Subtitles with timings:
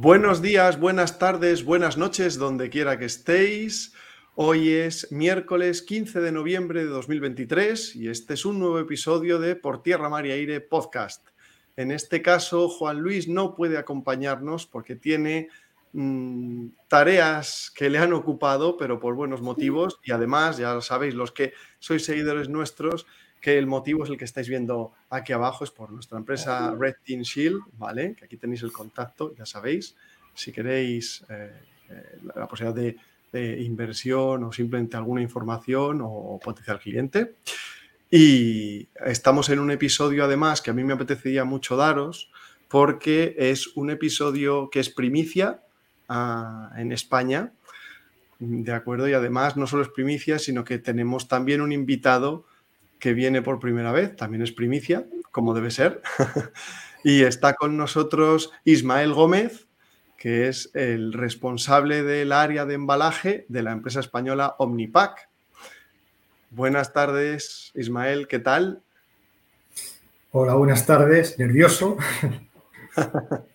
[0.00, 3.94] Buenos días, buenas tardes, buenas noches, donde quiera que estéis.
[4.36, 9.56] Hoy es miércoles 15 de noviembre de 2023 y este es un nuevo episodio de
[9.56, 11.26] Por Tierra, Mar y Aire podcast.
[11.74, 15.48] En este caso, Juan Luis no puede acompañarnos porque tiene
[15.92, 19.98] mm, tareas que le han ocupado, pero por buenos motivos.
[20.04, 23.04] Y además, ya lo sabéis, los que sois seguidores nuestros,
[23.40, 26.96] que el motivo es el que estáis viendo aquí abajo, es por nuestra empresa Red
[27.04, 28.14] Team Shield, ¿vale?
[28.14, 29.94] Que aquí tenéis el contacto, ya sabéis.
[30.34, 31.52] Si queréis eh,
[31.90, 32.96] eh, la posibilidad de,
[33.60, 37.34] inversión o simplemente alguna información o, potencial cliente.
[38.10, 42.30] Y estamos en un episodio además que a mí me apetecería mucho daros
[42.68, 45.60] porque es un episodio que es primicia
[46.08, 47.52] ah, en España,
[48.38, 49.08] ¿de acuerdo?
[49.08, 52.46] Y además no solo es primicia, sino que tenemos también un invitado
[52.98, 56.02] que viene por primera vez, también es primicia, como debe ser.
[57.04, 59.66] y está con nosotros Ismael Gómez,
[60.16, 65.28] que es el responsable del área de embalaje de la empresa española Omnipack.
[66.50, 68.82] Buenas tardes, Ismael, ¿qué tal?
[70.32, 71.96] Hola, buenas tardes, nervioso.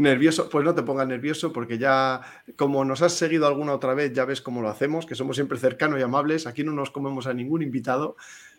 [0.00, 2.20] nervioso, pues no te pongas nervioso porque ya,
[2.56, 5.58] como nos has seguido alguna otra vez, ya ves cómo lo hacemos, que somos siempre
[5.58, 8.16] cercanos y amables, aquí no nos comemos a ningún invitado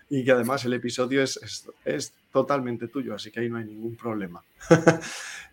[0.09, 3.95] y que además el episodio es, es, totalmente tuyo, así que ahí no hay ningún
[3.95, 4.43] problema.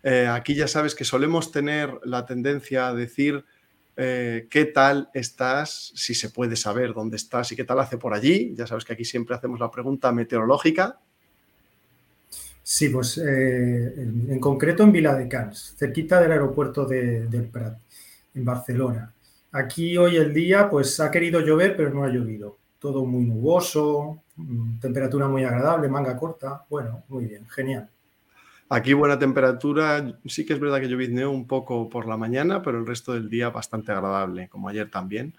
[0.01, 3.43] Eh, aquí ya sabes que solemos tener la tendencia a decir
[3.97, 8.13] eh, qué tal estás, si se puede saber dónde estás y qué tal hace por
[8.13, 8.53] allí.
[8.55, 11.01] Ya sabes que aquí siempre hacemos la pregunta meteorológica
[12.71, 17.79] Sí, pues eh, en, concreto en Viladecans, cerquita del aeropuerto de, del Prat,
[18.35, 19.11] en Barcelona.
[19.53, 22.59] Aquí hoy el día pues ha querido llover, pero no ha llovido.
[22.77, 26.63] Todo muy nuboso, mm, temperatura muy agradable, manga corta.
[26.69, 27.89] Bueno, muy bien, genial.
[28.69, 32.77] Aquí buena temperatura, sí que es verdad que llovizneó un poco por la mañana, pero
[32.77, 35.33] el resto del día bastante agradable, como ayer también.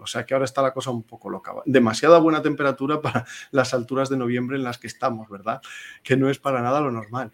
[0.00, 1.52] O sea que ahora está la cosa un poco loca.
[1.66, 5.60] Demasiada buena temperatura para las alturas de noviembre en las que estamos, ¿verdad?
[6.02, 7.32] Que no es para nada lo normal.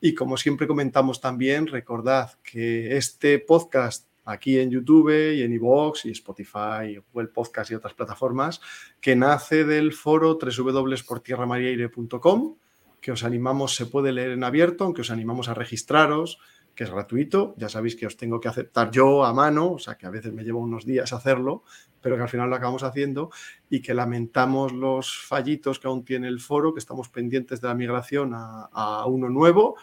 [0.00, 6.04] Y como siempre comentamos también, recordad que este podcast aquí en YouTube y en iVoox
[6.04, 8.60] y Spotify, Google Podcast y otras plataformas,
[9.00, 12.56] que nace del foro www.portierramariaire.com,
[13.00, 16.38] que os animamos, se puede leer en abierto, aunque os animamos a registraros,
[16.76, 17.54] que es gratuito.
[17.56, 20.32] Ya sabéis que os tengo que aceptar yo a mano, o sea que a veces
[20.32, 21.64] me lleva unos días hacerlo,
[22.00, 23.30] pero que al final lo acabamos haciendo
[23.70, 27.74] y que lamentamos los fallitos que aún tiene el foro, que estamos pendientes de la
[27.74, 29.76] migración a, uno nuevo,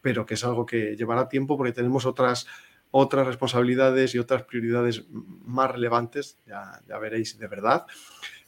[0.00, 2.46] pero que es algo que llevará tiempo porque tenemos otras
[2.90, 7.84] otras responsabilidades y otras prioridades más relevantes, ya, ya veréis de verdad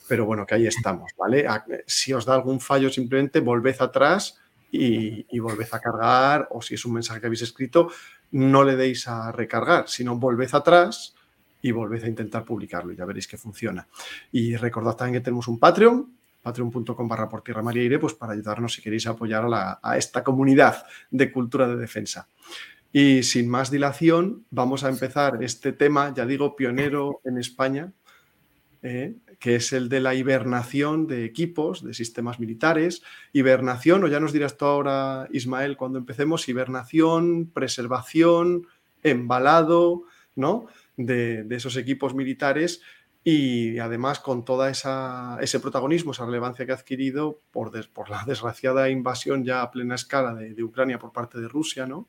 [0.08, 1.46] pero bueno, que ahí estamos, ¿vale?
[1.86, 4.39] Si os da algún fallo, simplemente volved atrás
[4.70, 7.90] y, y volved a cargar, o si es un mensaje que habéis escrito,
[8.32, 11.14] no le deis a recargar, sino volved atrás
[11.62, 13.86] y volved a intentar publicarlo ya veréis que funciona.
[14.32, 18.72] Y recordad también que tenemos un Patreon, patreon.com barra por tierra María pues para ayudarnos
[18.72, 22.28] si queréis apoyar a, a, esta comunidad de cultura de defensa.
[22.92, 27.92] Y sin más dilación, vamos a empezar este tema, ya digo, pionero en España,
[28.82, 29.14] ¿eh?
[29.40, 33.02] Que es el de la hibernación de equipos, de sistemas militares.
[33.32, 38.66] Hibernación, o ya nos dirás tú ahora, Ismael, cuando empecemos, hibernación, preservación,
[39.02, 40.04] embalado,
[40.36, 40.66] ¿no?
[40.98, 42.82] De, esos equipos militares
[43.24, 48.90] y además con esa, ese protagonismo, esa relevancia que ha adquirido por, por la desgraciada
[48.90, 52.08] invasión ya a plena escala de, de Ucrania por parte de Rusia, ¿no?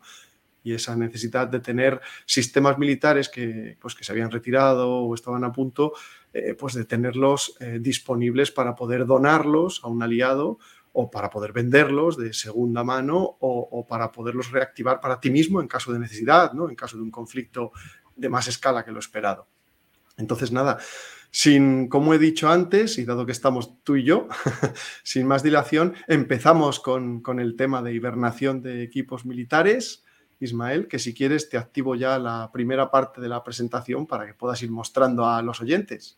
[0.63, 5.43] y esa necesidad de tener sistemas militares que, pues, que se habían retirado o estaban
[5.43, 5.93] a punto,
[6.33, 10.59] eh, pues de tenerlos eh, disponibles para poder donarlos a un aliado
[10.93, 15.67] o para poder venderlos de segunda mano o, para poderlos reactivar para ti mismo en
[15.67, 16.69] caso de necesidad, ¿no?
[16.69, 17.71] en caso de un conflicto
[18.15, 19.47] de más escala que lo esperado.
[20.17, 20.79] Entonces, nada,
[21.31, 24.27] sin, como he dicho antes, y dado que estamos tú y yo,
[25.03, 30.03] sin más dilación, empezamos con, con el tema de hibernación de equipos militares.
[30.41, 34.33] Ismael, que si quieres te activo ya la primera parte de la presentación para que
[34.33, 36.17] puedas ir mostrando a los oyentes.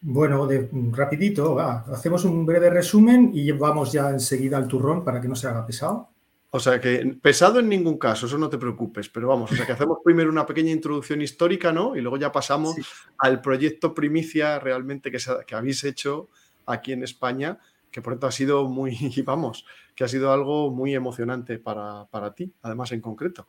[0.00, 5.28] Bueno, de, rapidito, hacemos un breve resumen y vamos ya enseguida al turrón para que
[5.28, 6.10] no se haga pesado.
[6.50, 9.66] O sea que pesado en ningún caso, eso no te preocupes, pero vamos, o sea
[9.66, 11.96] que hacemos primero una pequeña introducción histórica, ¿no?
[11.96, 12.76] Y luego ya pasamos
[13.18, 16.28] al proyecto primicia realmente que, que habéis hecho
[16.66, 17.58] aquí en España,
[17.94, 19.64] que por tanto ha sido muy, vamos,
[19.94, 23.46] que ha sido algo muy emocionante para, ti, además en concreto.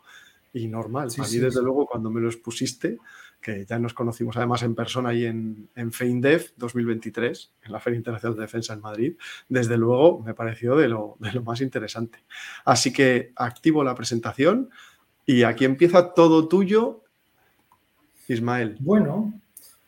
[0.54, 1.10] y normal.
[1.18, 3.00] a mí, desde luego, cuando me lo expusiste,
[3.42, 7.98] que ya nos conocimos además en persona ahí en, en FEINDEF 2023, en la Feria
[7.98, 9.16] Internacional de Defensa en Madrid,
[9.50, 12.20] desde luego me pareció de lo, de lo más interesante.
[12.66, 14.70] Así que activo la presentación
[15.26, 17.02] y aquí empieza todo tuyo,
[18.28, 18.78] Ismael.
[18.80, 19.42] Bueno,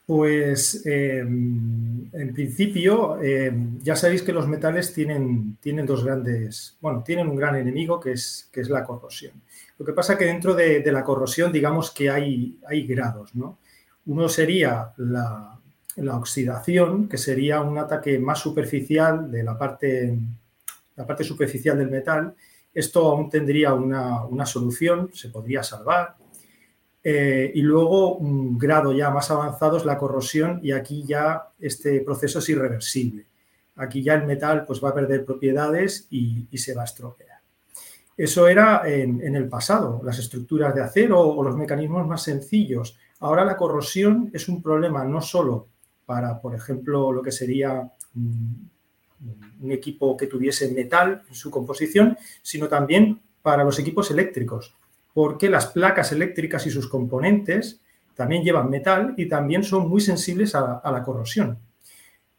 [0.07, 7.03] pues em, en principio em, ya sabéis que los metales tienen, tienen dos grandes, bueno,
[7.03, 9.33] tienen un gran enemigo que es, que es la corrosión.
[9.77, 13.59] Lo que pasa que dentro de, la corrosión digamos que hay, hay grados, ¿no?
[14.05, 15.59] Uno sería la,
[16.13, 20.17] oxidación, que sería un ataque más superficial de la parte,
[20.95, 22.33] la parte superficial del metal.
[22.73, 26.15] Esto aún tendría una, una solución, se podría salvar,
[27.09, 32.01] eh, y luego un grado ya más avanzado es la corrosión y aquí ya este
[32.01, 33.25] proceso es irreversible.
[33.77, 37.39] Aquí ya el metal pues, va a perder propiedades y, se va a estropear.
[38.17, 42.97] Eso era en, el pasado, las estructuras de acero o los mecanismos más sencillos.
[43.21, 45.69] Ahora la corrosión es un problema no solo
[46.05, 52.67] para, por ejemplo, lo que sería un equipo que tuviese metal en su composición, sino
[52.67, 54.76] también para los equipos eléctricos
[55.17, 57.81] porque las placas eléctricas y sus componentes
[58.13, 61.57] también llevan metal y también son muy sensibles a, la corrosión.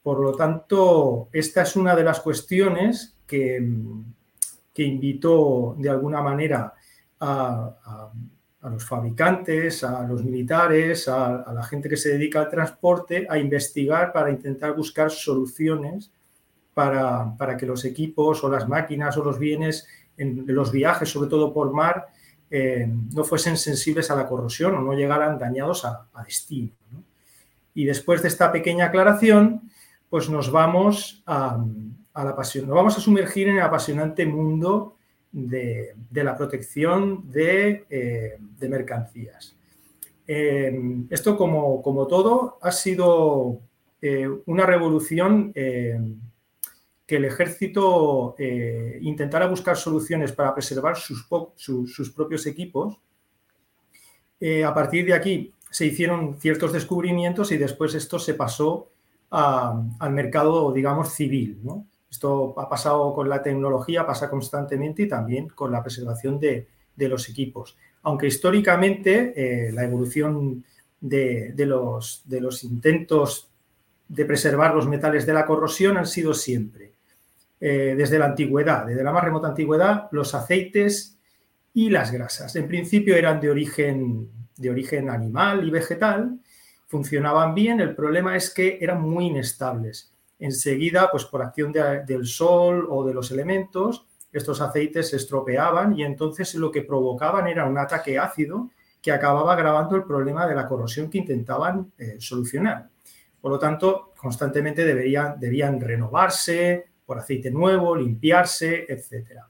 [0.01, 3.69] Por lo tanto, esta es una de las cuestiones que,
[4.73, 6.73] que invitó de alguna manera
[7.19, 8.13] a,
[8.63, 14.13] los fabricantes, a los militares, a, la gente que se dedica al transporte, a investigar
[14.13, 16.13] para intentar buscar soluciones
[16.75, 21.29] para, para que los equipos o las máquinas o los bienes en los viajes, sobre
[21.29, 22.07] todo por mar,
[22.51, 26.73] eh, no fuesen sensibles a la corrosión o no llegaran dañados a, destino.
[27.75, 29.71] Y después de esta pequeña aclaración,
[30.09, 31.63] pues nos vamos a,
[32.15, 34.97] la pasión, nos vamos a sumergir en el apasionante mundo
[35.31, 39.55] de, la protección de, eh, mercancías.
[40.27, 40.79] Eh,
[41.11, 43.61] esto, como, como, todo, ha sido
[44.47, 45.53] una revolución
[47.09, 53.01] que el ejército eh, intentara buscar soluciones para preservar sus, propios equipos.
[54.39, 58.91] Eh, a partir de aquí se hicieron ciertos descubrimientos y después esto se pasó
[59.31, 61.59] al mercado, digamos, civil.
[62.11, 67.27] Esto ha pasado con la tecnología, pasa constantemente y también con la preservación de, los
[67.31, 67.79] equipos.
[68.03, 70.63] Aunque históricamente eh, la evolución
[71.01, 73.49] de, los, de los intentos
[74.09, 76.98] de preservar los metales de la corrosión han sido siempre
[77.61, 81.19] eh, desde la antigüedad, desde la más remota antigüedad, los aceites
[81.75, 82.55] y las grasas.
[82.57, 86.39] En principio eran de origen, de origen animal y vegetal,
[86.87, 90.13] funcionaban bien, el problema es que eran muy inestables.
[90.39, 96.05] Enseguida, pues por acción del sol o de los elementos, estos aceites se estropeaban y
[96.05, 98.71] entonces lo que provocaban era un ataque ácido
[99.03, 102.89] que acababa agravando el problema de la corrosión que intentaban eh, solucionar.
[103.41, 109.41] Por lo tanto, constantemente deberían, debían renovarse, por aceite nuevo, limpiarse, etc.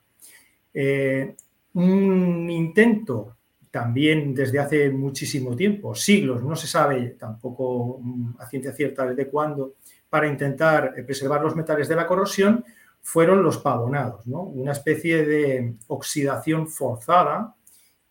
[0.72, 1.34] Eh,
[1.75, 3.37] un intento
[3.69, 9.26] también desde hace muchísimo tiempo, siglos, no se sabe tampoco mm, a ciencia cierta desde
[9.26, 9.75] cuándo,
[10.08, 12.64] para intentar eh, preservar los metales de la corrosión,
[13.02, 17.56] fueron los pavonados, una especie de oxidación forzada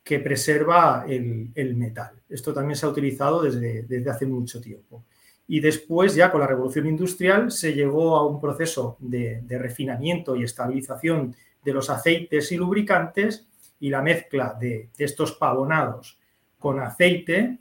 [0.03, 2.21] que preserva el, metal.
[2.27, 5.05] Esto también se ha utilizado desde, desde hace mucho tiempo.
[5.47, 10.43] Y después, ya con la revolución industrial, se llegó a un proceso de, refinamiento y
[10.43, 11.33] estabilización
[11.63, 13.47] de los aceites y lubricantes
[13.79, 16.19] y la mezcla de, estos pavonados
[16.59, 17.59] con aceite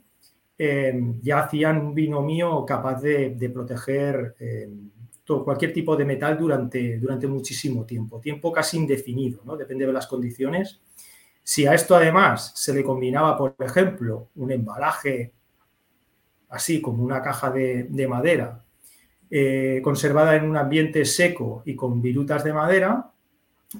[0.57, 4.35] eh, ya hacían un binomio capaz de, proteger
[5.23, 9.55] todo, cualquier tipo de metal durante, durante muchísimo tiempo, tiempo casi indefinido, ¿no?
[9.55, 10.81] depende de las condiciones.
[11.43, 15.36] Si a esto además se le combinaba, por ejemplo, un embalaje
[16.49, 18.63] así como una caja de, madera,
[19.29, 23.11] eh, conservada en un ambiente seco y con virutas de madera,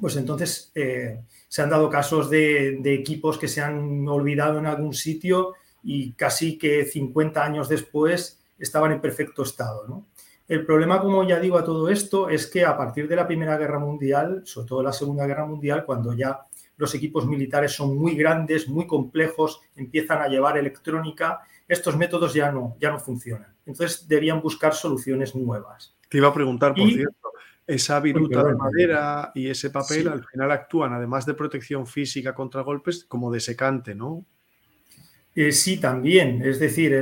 [0.01, 4.93] pues entonces eh, se han dado casos de, equipos que se han olvidado en algún
[4.93, 10.03] sitio y casi que 50 años después estaban en perfecto estado.
[10.47, 13.57] El problema, como ya digo, a todo esto es que a partir de la Primera
[13.57, 16.41] Guerra Mundial, sobre todo la Segunda Guerra Mundial, cuando ya
[16.77, 22.51] los equipos militares son muy grandes, muy complejos, empiezan a llevar electrónica, estos métodos ya
[22.51, 23.55] no, ya no funcionan.
[23.65, 25.95] Entonces debían buscar soluciones nuevas.
[26.09, 27.33] Te iba a preguntar, por cierto,
[27.65, 32.62] esa viruta de madera y ese papel al final actúan, además de protección física contra
[32.62, 34.25] golpes, como desecante, ¿no?
[35.36, 36.41] Eh, sí, también.
[36.43, 36.93] Es decir,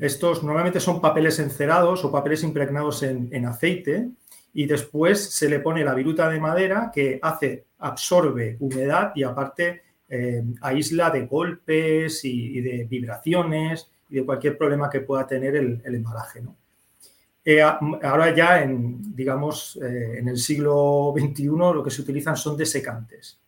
[0.00, 4.10] estos normalmente son papeles encerados o papeles impregnados en, en, aceite
[4.52, 9.82] y después se le pone la viruta de madera que hace, absorbe humedad y aparte
[10.08, 15.82] eh, aísla de golpes y, de vibraciones y de cualquier problema que pueda tener el,
[15.84, 16.42] embalaje.
[17.44, 22.56] Eh, ahora ya, en, digamos, eh, en el siglo XXI lo que se utilizan son
[22.56, 23.38] desecantes.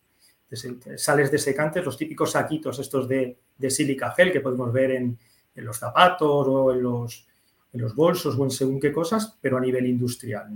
[0.97, 5.17] sales desecantes, los típicos saquitos estos de, de sílica gel que podemos ver en,
[5.55, 7.27] los zapatos o en los,
[7.73, 10.47] en los, bolsos o en según qué cosas, pero a nivel industrial.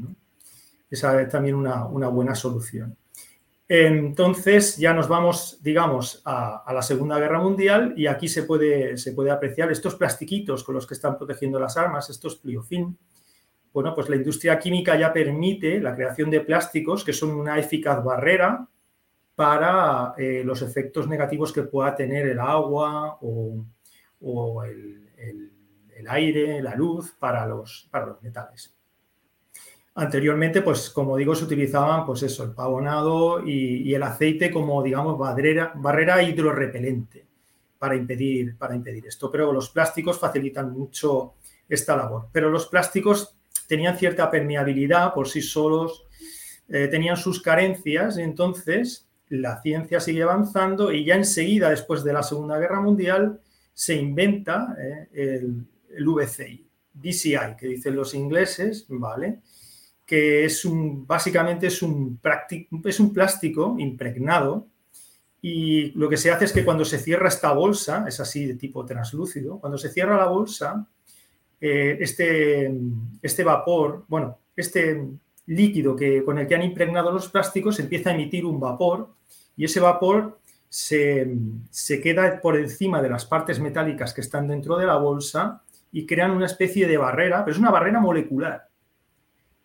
[0.90, 2.96] Esa es también una, una buena solución.
[3.68, 9.14] Entonces ya nos vamos, digamos, a, la Segunda Guerra Mundial y aquí se puede, se
[9.14, 12.98] puede apreciar estos plastiquitos con los que están protegiendo las armas, estos pliofin.
[13.72, 18.04] Bueno, pues la industria química ya permite la creación de plásticos que son una eficaz
[18.04, 18.68] barrera
[19.36, 26.76] para eh, los efectos negativos que pueda tener el agua o, el, el, aire, la
[26.76, 28.76] luz para los, para los metales.
[29.96, 35.20] Anteriormente, pues como digo, se utilizaban pues eso, el pavonado y, el aceite como, digamos,
[35.20, 37.28] barrera, barrera hidrorrepelente
[37.78, 39.30] para impedir, para impedir esto.
[39.30, 41.36] Pero los plásticos facilitan mucho
[41.70, 42.28] esta labor.
[42.32, 43.36] Pero los plásticos
[43.68, 46.06] tenían cierta permeabilidad por sí solos,
[46.70, 52.24] eh, tenían sus carencias, entonces la ciencia sigue avanzando y ya enseguida, después de la
[52.24, 53.40] Segunda Guerra Mundial,
[53.74, 59.40] se inventa eh, el, el VCI, BCI, que dicen los ingleses, ¿vale?
[60.06, 62.20] Que es un, básicamente es un,
[62.86, 64.68] es un plástico impregnado
[65.42, 68.56] y lo que se hace es que cuando se cierra esta bolsa, es así de
[68.56, 70.88] tipo translúcido, cuando se cierra la bolsa,
[71.60, 72.74] eh, este,
[73.22, 75.06] este vapor, bueno, este
[75.48, 79.10] líquido que, con el que han impregnado los plásticos empieza a emitir un vapor
[79.58, 81.36] y ese vapor se,
[81.70, 86.06] se, queda por encima de las partes metálicas que están dentro de la bolsa y
[86.06, 88.70] crean una especie de barrera, pero es una barrera molecular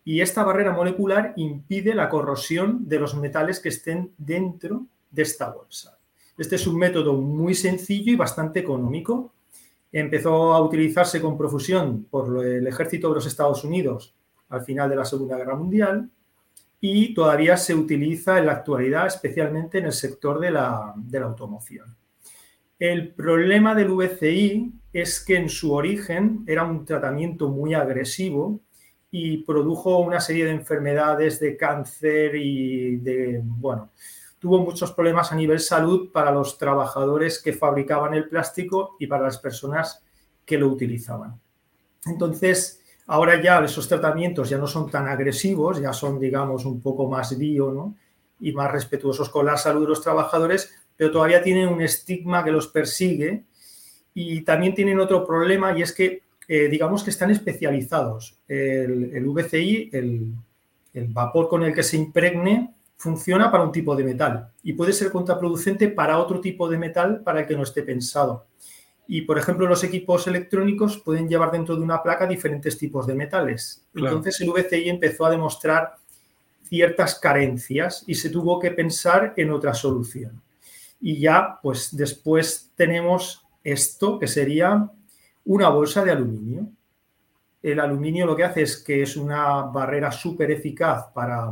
[0.09, 5.51] y esta barrera molecular impide la corrosión de los metales que estén dentro de esta
[5.51, 5.99] bolsa.
[6.35, 9.35] Este es un método muy sencillo y bastante económico.
[9.91, 14.15] Empezó a utilizarse con profusión por el ejército de los Estados Unidos
[14.49, 16.09] al final de la Segunda Guerra Mundial
[16.81, 21.95] y todavía se utiliza en la actualidad, especialmente en el sector de la, automoción.
[22.79, 28.59] El problema del VCI es que en su origen era un tratamiento muy agresivo
[29.11, 33.91] y produjo una serie de enfermedades de cáncer y de, bueno,
[34.37, 39.23] tuvo muchos problemas a nivel salud para los trabajadores que fabricaban el plástico y para
[39.23, 40.03] las personas
[40.45, 41.39] que lo utilizaban.
[42.05, 47.09] Entonces, ahora ya esos tratamientos ya no son tan agresivos, ya son, digamos, un poco
[47.09, 47.95] más bio ¿no?
[48.39, 52.51] y más respetuosos con la salud de los trabajadores, pero todavía tienen un estigma que
[52.51, 53.43] los persigue
[54.13, 58.39] y también tienen otro problema y es que eh, digamos que están especializados.
[58.47, 60.33] El, VCI, el,
[61.09, 65.11] vapor con el que se impregne, funciona para un tipo de metal y puede ser
[65.11, 68.47] contraproducente para otro tipo de metal para el que no esté pensado.
[69.07, 73.13] Y, por ejemplo, los equipos electrónicos pueden llevar dentro de una placa diferentes tipos de
[73.13, 73.85] metales.
[73.93, 75.97] Entonces, el VCI empezó a demostrar
[76.63, 80.41] ciertas carencias y se tuvo que pensar en otra solución.
[80.99, 84.89] Y ya, pues después tenemos esto, que sería
[85.45, 86.69] una bolsa de aluminio.
[87.61, 91.51] El aluminio lo que hace es que es una barrera súper eficaz para,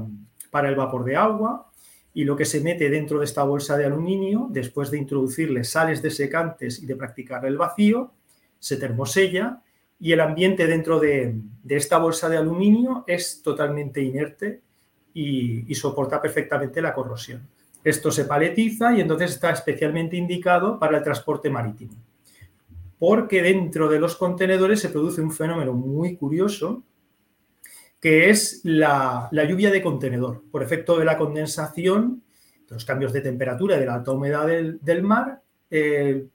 [0.50, 1.70] para el vapor de agua
[2.13, 6.01] y lo que se mete dentro de esta bolsa de aluminio, después de introducirle sales
[6.01, 8.12] desecantes y de practicar el vacío,
[8.60, 9.62] se termosella
[10.00, 14.62] y el ambiente dentro de, esta bolsa de aluminio es totalmente inerte
[15.13, 17.48] y, soporta perfectamente la corrosión.
[17.84, 21.94] Esto se paletiza y entonces está especialmente indicado para el transporte marítimo
[23.00, 26.84] porque dentro de los contenedores se produce un fenómeno muy curioso
[28.00, 30.44] que es la, lluvia de contenedor.
[30.51, 32.24] Por efecto de la condensación,
[32.68, 36.27] de los cambios de temperatura y de la alta humedad del, mar, eh,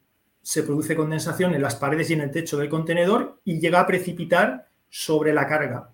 [0.43, 3.87] se produce condensación en las paredes y en el techo del contenedor y llega a
[3.87, 5.91] precipitar sobre la carga.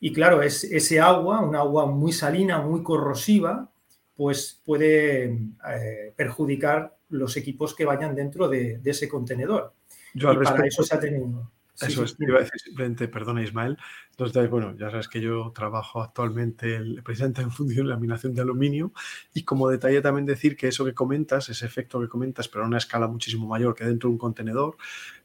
[0.00, 3.70] Y claro, es ese agua, un agua muy salina, muy corrosiva,
[4.16, 9.74] pues puede eh, perjudicar los equipos que vayan dentro de ese contenedor.
[10.14, 11.50] Yo al respecto, eso se ha tenido.
[11.80, 13.76] eso es, iba a decir simplemente, perdona Ismael.
[14.10, 18.92] Entonces, bueno, ya sabes que yo trabajo actualmente precisamente en función de laminación de aluminio
[19.32, 22.66] y como detalle también decir que eso que comentas, ese efecto que comentas, pero a
[22.66, 24.76] una escala muchísimo mayor que dentro de un contenedor,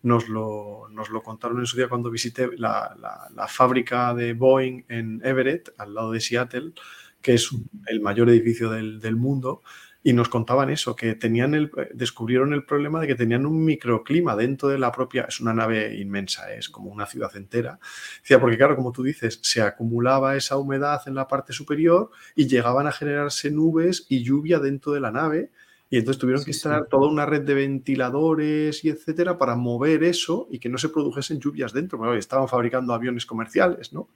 [0.01, 2.95] nos lo, nos lo contaron en su día cuando visité la,
[3.33, 6.73] la, fábrica de Boeing en Everett, al lado de Seattle,
[7.21, 7.49] que es
[7.87, 9.61] el mayor edificio del, del mundo
[10.05, 13.65] y nos contaban eso, que tenían el, eh, descubrieron el problema de que tenían un
[13.65, 17.79] microclima dentro de la propia, es una nave inmensa, es como una ciudad entera.
[18.21, 22.45] Decía, porque claro, como tú dices, se acumulaba esa humedad en la parte superior y
[22.45, 25.49] llegaban a generarse nubes y lluvia dentro de la nave
[25.89, 30.47] Y entonces tuvieron que instalar toda una red de ventiladores y etcétera para mover eso
[30.49, 31.99] y que no se produjesen lluvias dentro.
[31.99, 34.09] Porque estaban fabricando aviones comerciales, ¿no?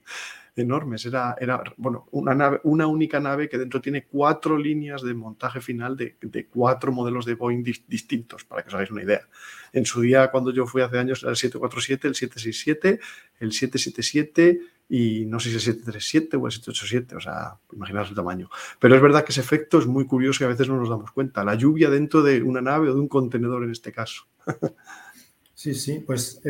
[0.56, 1.06] Enormes.
[1.06, 5.60] Era, era bueno, una, nave, una única nave que dentro tiene cuatro líneas de montaje
[5.60, 6.16] final de,
[6.50, 9.22] cuatro modelos de Boeing distintos, para que os hagáis una idea.
[9.72, 13.00] En su día, cuando yo fui hace años, era el 747, el 767,
[13.38, 14.60] el 777
[14.92, 18.50] y no sé si es el 737 o el 787, o sea, imaginaos el tamaño.
[18.80, 21.12] Pero es verdad que ese efecto es muy curioso y a veces no nos damos
[21.12, 21.44] cuenta.
[21.44, 24.24] La lluvia dentro de una nave o de un contenedor en este caso.
[25.54, 26.40] Sí, sí, pues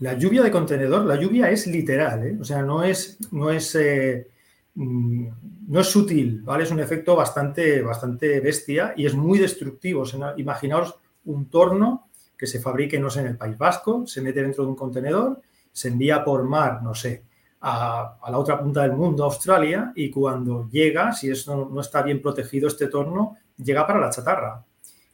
[0.00, 2.38] la lluvia de contenedor, la lluvia es literal, ¿eh?
[2.40, 4.30] o sea, no es, no es, eh,
[4.76, 5.26] mm,
[5.68, 6.64] no es sutil, ¿vale?
[6.64, 10.04] Es un efecto bastante, bastante bestia y es muy destructivo.
[10.38, 10.94] imaginaos
[11.26, 12.08] un torno
[12.38, 15.42] que se fabrique, no sé, en el País Vasco, se mete dentro de un contenedor,
[15.70, 17.24] se envía por mar, no sé,
[17.66, 22.20] a, la otra punta del mundo, Australia, y cuando llega, si eso no está bien
[22.20, 24.62] protegido este torno, llega para la chatarra.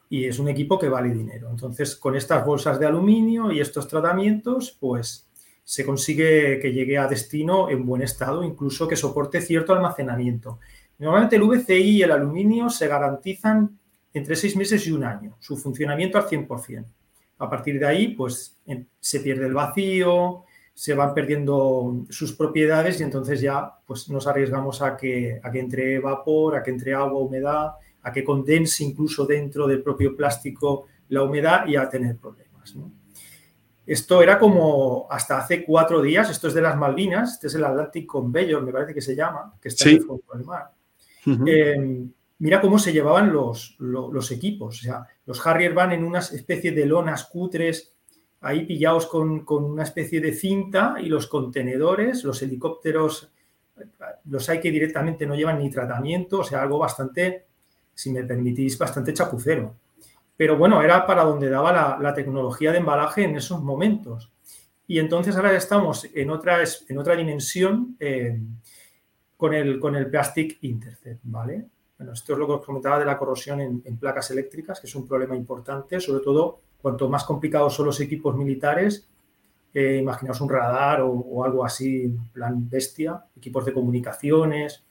[0.09, 1.49] Y es un equipo que vale dinero.
[1.49, 5.31] Entonces, con estas bolsas de aluminio y estos tratamientos, pues
[5.63, 10.59] se consigue que llegue a destino en buen estado, incluso que soporte cierto almacenamiento.
[10.99, 13.79] Normalmente el VCI y el aluminio se garantizan
[14.13, 16.85] entre seis meses y un año, su funcionamiento al 100%.
[17.39, 18.59] A partir de ahí, pues
[18.99, 24.81] se pierde el vacío, se van perdiendo sus propiedades y entonces ya pues nos arriesgamos
[24.83, 27.73] a que, a que entre vapor, a que entre agua, humedad,
[28.03, 32.75] a que condense incluso dentro del propio plástico la humedad y a tener problemas.
[33.87, 37.65] Esto era como hasta hace cuatro días, esto es de las Malvinas, este es el
[37.65, 40.71] Atlantic Conveyor, me parece que se llama, que está en el fondo del mar.
[41.27, 44.79] Em, mira cómo se llevaban los, los, equipos.
[44.79, 47.93] O sea, los Harrier van en una especie de lonas cutres
[48.41, 53.31] ahí pillados con, una especie de cinta y los contenedores, los helicópteros,
[54.25, 57.47] los hay que directamente no llevan ni tratamiento, o sea, algo bastante,
[57.95, 59.75] si me permitís, bastante chapucero.
[60.37, 64.33] Pero bueno, era para donde daba la, tecnología de embalaje en esos momentos.
[64.87, 68.41] Y entonces ahora estamos en otra, en otra dimensión eh,
[69.37, 71.67] con, el, con el Plastic Intercept, ¿vale?
[71.99, 74.95] Bueno, esto es lo que os comentaba de la corrosión en placas eléctricas, que es
[74.95, 79.07] un problema importante, sobre todo cuanto más complicados son los equipos militares,
[79.73, 84.83] eh, imaginaos un radar o, algo así, plan bestia, equipos de comunicaciones,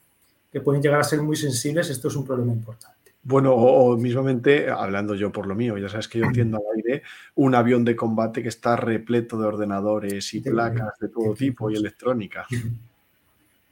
[0.50, 2.96] que pueden llegar a ser muy sensibles, esto es un problema importante.
[3.22, 7.02] Bueno, o, mismamente, hablando yo por lo mío, ya sabes que yo entiendo al aire
[7.34, 11.76] un avión de combate que está repleto de ordenadores y placas de todo tipo y
[11.76, 12.46] electrónica.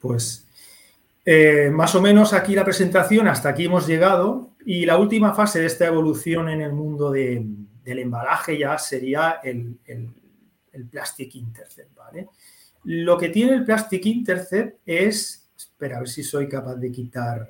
[0.00, 0.46] Pues
[1.24, 5.60] eh, más o menos aquí la presentación, hasta aquí hemos llegado y la última fase
[5.60, 7.44] de esta evolución en el mundo de,
[7.88, 9.78] del embalaje ya sería el,
[10.90, 12.28] Plastic Intercept, ¿vale?
[12.84, 17.48] Lo que tiene el Plastic Intercept es, espera, a ver si soy capaz de quitar...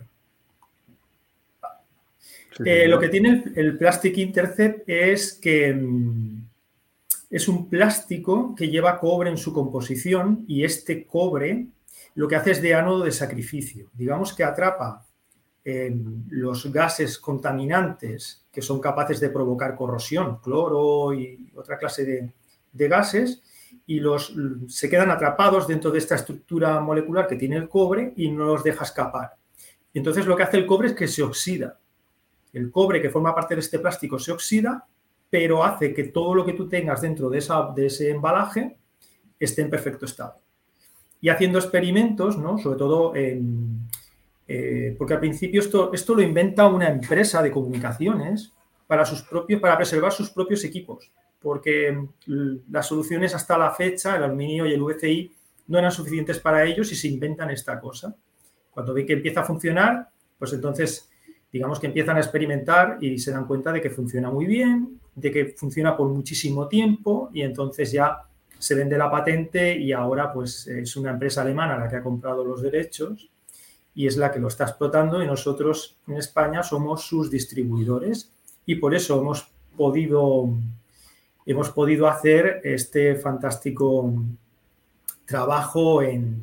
[2.64, 6.44] Eh, lo que tiene el, Plastic Intercept es que mm,
[7.30, 11.66] es un plástico que lleva cobre en su composición y este cobre
[12.14, 13.90] lo que hace es de ánodo de sacrificio.
[13.94, 15.06] Digamos que atrapa
[16.30, 22.32] los gases contaminantes que son capaces de provocar corrosión, cloro y otra clase
[22.72, 23.42] de, gases,
[23.86, 24.34] y los,
[24.68, 28.64] se quedan atrapados dentro de esta estructura molecular que tiene el cobre y no los
[28.64, 29.34] deja escapar.
[29.92, 31.78] entonces lo que hace el cobre es que se oxida.
[32.52, 34.86] El cobre que forma parte de este plástico se oxida,
[35.28, 38.78] pero hace que todo lo que tú tengas dentro de, esa, de ese embalaje
[39.38, 40.36] esté en perfecto estado.
[41.20, 42.58] Y haciendo experimentos, ¿no?
[42.58, 43.88] sobre todo en,
[44.50, 48.54] eh, porque al principio esto, esto lo inventa una empresa de comunicaciones
[48.86, 54.16] para, sus propios, para preservar sus propios equipos, porque mm, las soluciones hasta la fecha,
[54.16, 55.30] el aluminio y el VCI,
[55.66, 58.16] no eran suficientes para ellos y se inventan esta cosa.
[58.70, 60.08] Cuando ven que empieza a funcionar,
[60.38, 61.10] pues entonces
[61.52, 65.30] digamos que empiezan a experimentar y se dan cuenta de que funciona muy bien, de
[65.30, 68.22] que funciona por muchísimo tiempo y entonces ya
[68.58, 72.44] se vende la patente y ahora pues es una empresa alemana la que ha comprado
[72.44, 73.30] los derechos
[73.98, 78.32] y es la que lo está explotando y nosotros en España somos sus distribuidores
[78.64, 80.50] y por eso hemos podido,
[81.44, 84.14] hemos podido hacer este fantástico
[85.24, 86.40] trabajo en,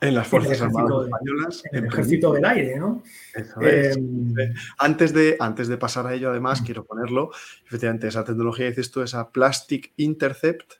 [0.00, 1.62] en las Fuerzas Armadas Españolas.
[1.70, 3.02] En el Ejército del Aire, ¿no?
[3.60, 3.94] Eh,
[4.78, 7.30] antes, de, antes de pasar a ello, además, quiero ponerlo,
[7.66, 10.76] efectivamente, esa tecnología, dices tú, esa Plastic Intercept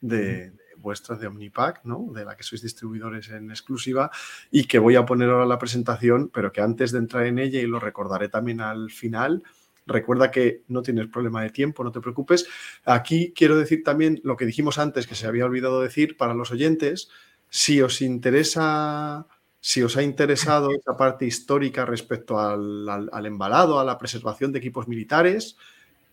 [0.00, 2.08] de, vuestras de Omnipack, ¿no?
[2.12, 4.10] de la que sois distribuidores en exclusiva
[4.50, 7.60] y que voy a poner ahora la presentación, pero que antes de entrar en ella
[7.60, 9.42] y lo recordaré también al final,
[9.86, 12.46] recuerda que no tienes problema de tiempo, no te preocupes.
[12.84, 16.50] Aquí quiero decir también lo que dijimos antes, que se había olvidado decir para los
[16.50, 17.08] oyentes,
[17.48, 19.26] si os interesa
[19.64, 24.58] si os ha interesado esa parte histórica respecto al, al, embalado, a la preservación de
[24.58, 25.56] equipos militares,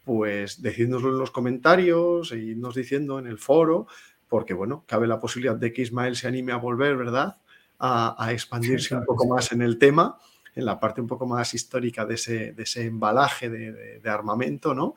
[0.06, 3.88] pues decídnoslo en los comentarios e irnos diciendo en el foro,
[4.30, 7.38] porque bueno, cabe la posibilidad de que Ismael se anime a volver, ¿verdad?
[7.80, 10.18] A, expandirse un poco más en el tema,
[10.54, 14.74] en la parte un poco más histórica de ese, de ese embalaje de, de armamento,
[14.74, 14.94] ¿no?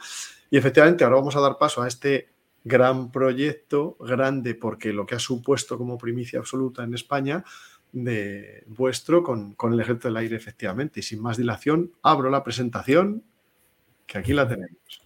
[0.51, 2.29] Y efectivamente ahora vamos a dar paso a este
[2.65, 7.45] gran proyecto, grande porque lo que ha supuesto como primicia absoluta en España
[7.93, 11.01] de vuestro con, el ejército del aire, efectivamente.
[11.01, 13.23] Y sin más dilación, abro la presentación,
[14.07, 15.03] que aquí la tenemos.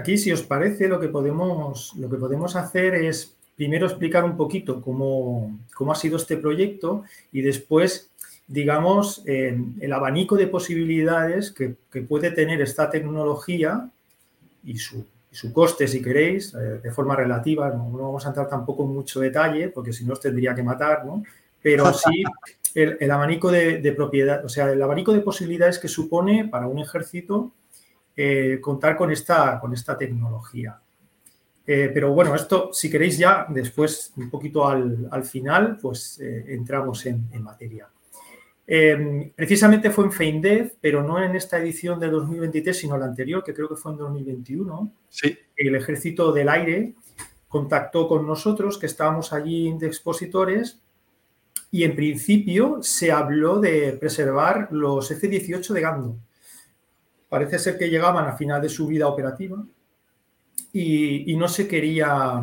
[0.00, 4.36] Aquí, si os parece, lo que podemos, lo que podemos hacer es primero explicar un
[4.36, 5.58] poquito cómo,
[5.90, 8.10] ha sido este proyecto y después,
[8.46, 13.90] digamos, el abanico de posibilidades que, que puede tener esta tecnología
[14.64, 17.70] y su su coste, si queréis, eh, de forma relativa.
[17.70, 21.04] No, vamos a entrar tampoco en mucho detalle, porque si no os tendría que matar,
[21.04, 21.22] ¿no?
[21.62, 22.24] Pero sí
[22.74, 27.52] el, abanico de, propiedad, o sea, el abanico de posibilidades que supone para un ejército
[28.16, 30.80] eh, contar con esta, con esta tecnología.
[31.66, 37.42] Eh, pero bueno, esto, si queréis ya, después, un poquito al, final, pues entramos en
[37.42, 37.88] materia.
[38.72, 43.42] Em, precisamente fue en FeinDev, pero no en esta edición de 2023, sino la anterior,
[43.42, 44.92] que creo que fue en 2021.
[45.08, 45.36] Sí.
[45.56, 46.94] El Ejército del Aire
[47.48, 50.80] contactó con nosotros, que estábamos allí de expositores,
[51.72, 56.16] y en principio se habló de preservar los F-18 de Gando.
[57.30, 59.64] Parece ser que llegaban a final de su vida operativa
[60.72, 62.42] y, no se quería,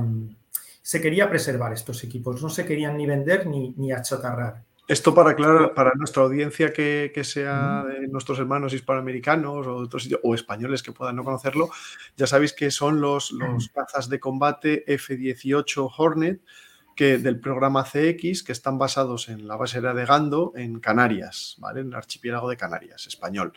[0.82, 4.64] se quería preservar estos equipos, no se querían ni vender ni, ni achatarrar.
[4.88, 10.34] Esto para aclarar para nuestra audiencia que, sea de nuestros hermanos hispanoamericanos o, otros, o
[10.34, 11.70] españoles que puedan no conocerlo,
[12.16, 16.42] ya sabéis que son los, los cazas de combate F-18 Hornet
[16.96, 21.82] que, del programa CX que están basados en la base de Gando en Canarias, ¿vale?
[21.82, 23.52] en el archipiélago de Canarias, español.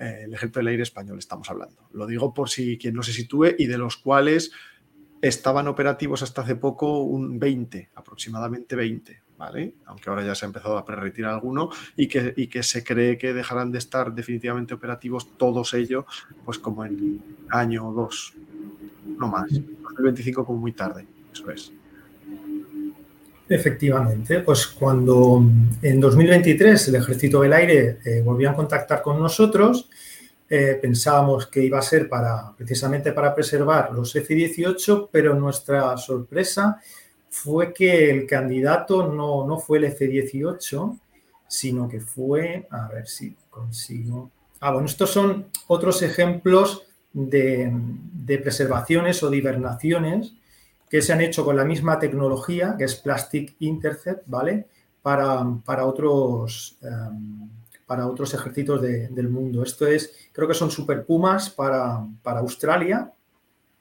[0.00, 1.88] Eh, el ejército del aire español estamos hablando.
[1.92, 4.50] Lo digo por si quien no se sitúe y de los cuales
[5.20, 9.22] estaban operativos hasta hace poco un 20, aproximadamente 20.
[9.86, 13.32] Aunque ahora ya se ha empezado a pre-retirar alguno y que, que se cree que
[13.32, 16.04] dejarán de estar definitivamente operativos todos ellos,
[16.44, 18.34] pues como en año o dos,
[19.18, 19.50] no más.
[19.50, 21.72] 2025 como muy tarde, eso es.
[23.52, 25.42] Efectivamente, pues cuando
[25.82, 29.90] en 2023 el Ejército del Aire eh, volvió a contactar con nosotros,
[30.48, 36.80] eh, pensábamos que iba a ser para precisamente para preservar los F-18, pero nuestra sorpresa
[37.28, 41.00] fue que el candidato no, fue el F-18,
[41.48, 44.30] sino que fue, a ver si consigo.
[44.60, 47.72] Ah, bueno, estos son otros ejemplos de,
[48.40, 50.34] preservaciones o de hibernaciones
[50.90, 54.66] que se han hecho con la misma tecnología, que es Plastic Intercept, ¿vale?
[55.00, 57.48] Para, para otros, em,
[57.86, 59.62] para otros ejércitos del mundo.
[59.62, 63.12] Esto es, creo que son Super Pumas para, para Australia,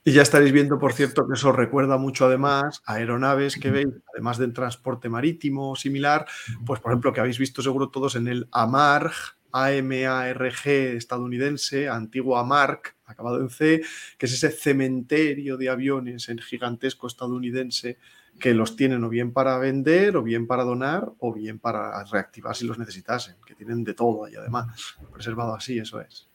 [0.05, 3.89] y ya estaréis viendo, por cierto, que eso recuerda mucho además a aeronaves que veis,
[4.13, 6.25] además del transporte marítimo similar,
[6.65, 9.11] pues por ejemplo, que habéis visto seguro todos en el AMARG,
[9.51, 13.81] AMARG estadounidense, antiguo AMARC, acabado en C,
[14.17, 17.97] que es ese cementerio de aviones en gigantesco estadounidense
[18.39, 22.55] que los tienen o bien para vender, o bien para donar, o bien para reactivar
[22.55, 24.67] si los necesitasen, que tienen de todo ahí además,
[25.11, 26.27] preservado así, eso es.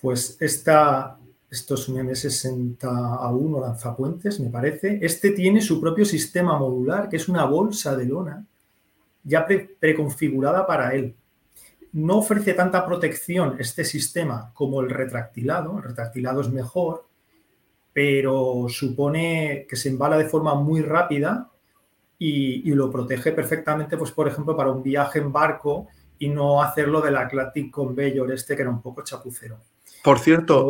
[0.00, 1.16] Pues esta,
[1.50, 4.98] esto es un M60A1 lanzapuentes, me parece.
[5.00, 8.44] Este tiene su propio sistema modular, que es una bolsa de lona
[9.24, 9.46] ya
[9.80, 11.14] preconfigurada para él.
[11.94, 15.76] No ofrece tanta protección este sistema como el retractilado.
[15.78, 17.06] El retractilado es mejor,
[17.92, 21.52] pero supone que se embala de forma muy rápida
[22.18, 25.86] y, lo protege perfectamente, pues por ejemplo, para un viaje en barco
[26.18, 29.60] y no hacerlo del Atlantic Conveyor este que era un poco chapucero.
[30.02, 30.68] Por cierto,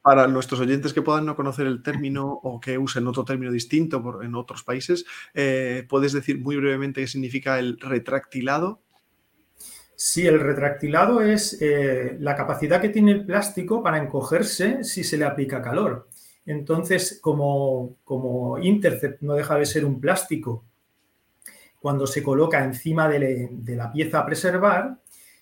[0.00, 4.22] para, nuestros oyentes que puedan no conocer el término o que usen otro término distinto
[4.22, 5.04] en otros países,
[5.34, 8.80] eh, ¿puedes decir muy brevemente qué significa el retractilado?
[10.04, 15.16] Sí, el retractilado es eh, la capacidad que tiene el plástico para encogerse si se
[15.16, 16.08] le aplica calor.
[16.44, 20.64] Entonces, como, como Intercept no deja de ser un plástico,
[21.78, 24.98] cuando se coloca encima de, de la pieza a preservar,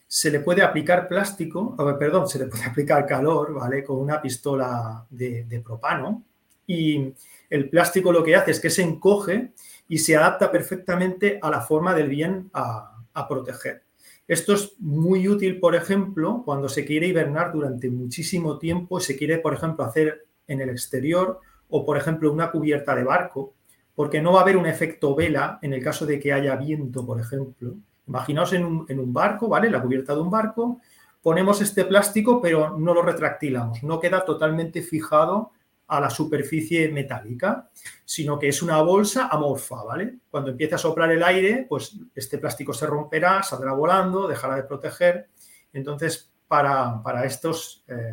[0.06, 3.82] se le puede aplicar plástico, perdón, se le puede aplicar calor, ¿vale?
[3.82, 6.22] Con una pistola de, propano
[6.66, 7.14] y
[7.48, 9.52] el plástico lo que hace es que se encoge
[9.88, 12.88] y se adapta perfectamente a la forma del bien a,
[13.26, 13.89] proteger.
[14.30, 19.16] Esto es muy útil, por ejemplo, cuando se quiere hibernar durante muchísimo tiempo y se
[19.16, 23.54] quiere, por ejemplo, hacer en el exterior o, por ejemplo, una cubierta de barco
[23.92, 27.04] porque no va a haber un efecto vela en el caso de que haya viento,
[27.04, 27.74] por ejemplo.
[28.06, 29.68] Imaginaos en un, en un barco, ¿vale?
[29.68, 30.80] La cubierta de un barco,
[31.20, 35.50] ponemos este plástico, pero no lo retractilamos, no queda totalmente fijado
[35.90, 37.68] a la superficie metálica,
[38.04, 40.18] sino que es una bolsa amorfa, ¿vale?
[40.30, 44.62] Cuando empieza a soplar el aire, pues este plástico se romperá, saldrá volando, dejará de
[44.62, 45.28] proteger.
[45.72, 48.12] Entonces, para, estos, eh,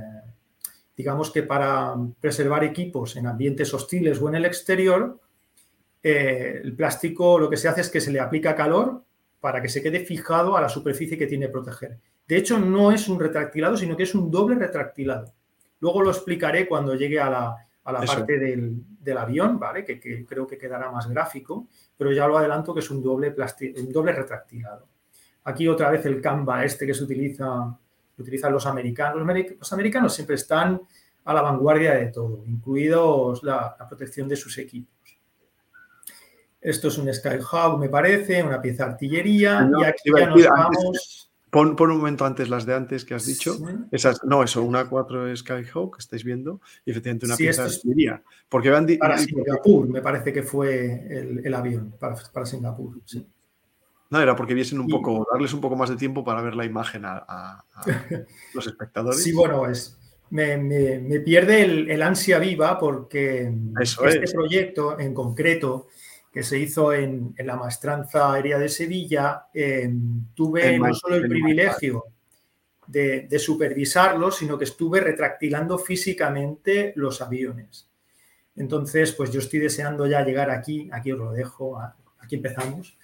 [0.95, 5.19] digamos que para preservar equipos en ambientes hostiles o en el exterior,
[6.01, 9.03] eh, el plástico lo que se hace es que se le aplica calor
[9.39, 11.99] para que se quede fijado a la superficie que tiene que proteger.
[12.27, 15.31] De hecho, no es un retractilado, sino que es un doble retractilado.
[15.79, 19.86] Luego lo explicaré cuando llegue a la, a la parte del, avión, ¿vale?
[19.86, 23.34] Que, creo que quedará más gráfico, pero ya lo adelanto que es un doble,
[23.78, 24.86] un doble retractilado.
[25.45, 27.73] Aquí otra vez el Canva este que se utiliza,
[28.17, 29.26] utilizan los americanos.
[29.58, 30.82] Los americanos siempre están
[31.23, 34.93] a la vanguardia de todo, incluidos la, protección de sus equipos.
[36.60, 39.69] Esto es un Skyhawk, me parece, una pieza de artillería.
[39.80, 41.26] y aquí ya nos vamos...
[41.49, 43.57] Pon, un momento antes las de antes que has dicho.
[43.91, 48.23] Esas, no, eso, una 4 Skyhawk que estáis viendo y efectivamente una pieza de artillería.
[48.49, 52.99] Porque van para Singapur, me parece que fue el, avión, para, Singapur.
[54.10, 56.65] No, era porque viesen un poco, darles un poco más de tiempo para ver la
[56.65, 57.63] imagen a,
[58.53, 59.23] los espectadores.
[59.23, 59.97] Sí, bueno, es,
[60.29, 65.88] me, pierde el, ansia viva porque este proyecto en concreto
[66.31, 72.03] que se hizo en, la maestranza aérea de Sevilla, em, tuve no solo el privilegio
[72.87, 77.89] de, supervisarlo, sino que estuve retractilando físicamente los aviones.
[78.55, 81.79] Entonces, pues yo estoy deseando ya llegar aquí, aquí os lo dejo,
[82.19, 82.97] aquí empezamos,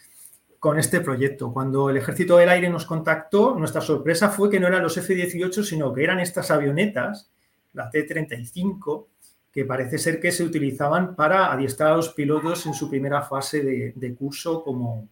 [0.60, 1.52] con este proyecto.
[1.52, 5.64] Cuando el Ejército del Aire nos contactó, nuestra sorpresa fue que no eran los F-18,
[5.64, 7.30] sino que eran estas avionetas,
[7.74, 9.08] la T-35,
[9.54, 13.94] que parece ser que se utilizaban para adiestrar a los pilotos en su primera fase
[13.96, 15.08] de, curso como,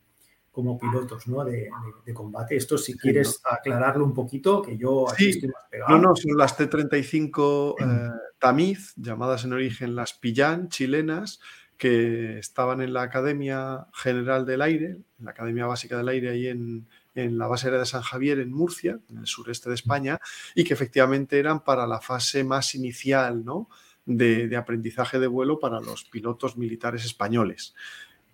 [0.52, 1.46] como pilotos ¿no?
[1.46, 1.70] de,
[2.12, 2.56] combate.
[2.56, 5.92] Esto si quieres aclararlo un poquito, que yo aquí estoy más pegado.
[5.92, 11.40] No, no, son las T-35 eh, Tamiz, llamadas en origen las Pillán chilenas,
[11.78, 14.88] que estaban en la Academia General del Aire,
[15.20, 18.40] en la Academia Básica del Aire ahí en, en la base aérea de San Javier,
[18.40, 20.20] en Murcia, en el sureste de España,
[20.56, 23.70] y que efectivamente eran para la fase más inicial, ¿no?
[24.06, 27.76] De, aprendizaje de vuelo para los pilotos militares españoles.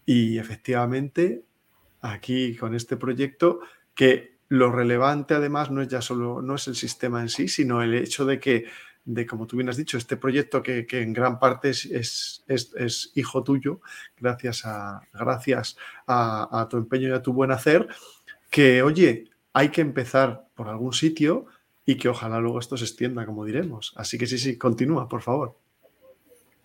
[0.06, 1.44] Y efectivamente,
[2.02, 3.60] aquí con este proyecto,
[3.94, 7.82] que lo relevante además no es ya solo, no es el sistema en sí, sino
[7.82, 8.66] el hecho de que,
[9.04, 13.44] de como tú bien has dicho, este proyecto que, en gran parte es, es, hijo
[13.44, 13.82] tuyo,
[14.18, 15.78] gracias, a, gracias
[16.08, 17.88] a tu empeño y a tu buen hacer,
[18.50, 21.48] que oye, hay que empezar por algún sitio
[21.90, 23.94] y que ojalá luego esto se extienda, como diremos.
[23.96, 25.58] Así que sí, sí, continúa, por favor.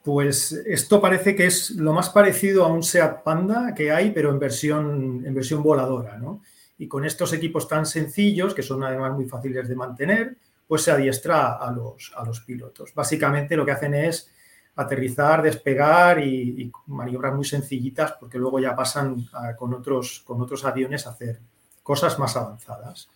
[0.03, 4.31] Pues esto parece que es lo más parecido a un SEAT Panda que hay, pero
[4.31, 6.43] en versión, en versión voladora, ¿no?
[6.77, 10.91] Y con estos equipos tan sencillos, que son además muy fáciles de mantener, pues se
[10.91, 12.93] adiestra a los, a los pilotos.
[12.93, 14.29] Básicamente lo que hacen es
[14.75, 21.07] aterrizar, despegar y, maniobras muy sencillitas, porque luego ya pasan con, otros, con otros aviones
[21.07, 21.39] a hacer
[21.85, 23.09] cosas más avanzadas.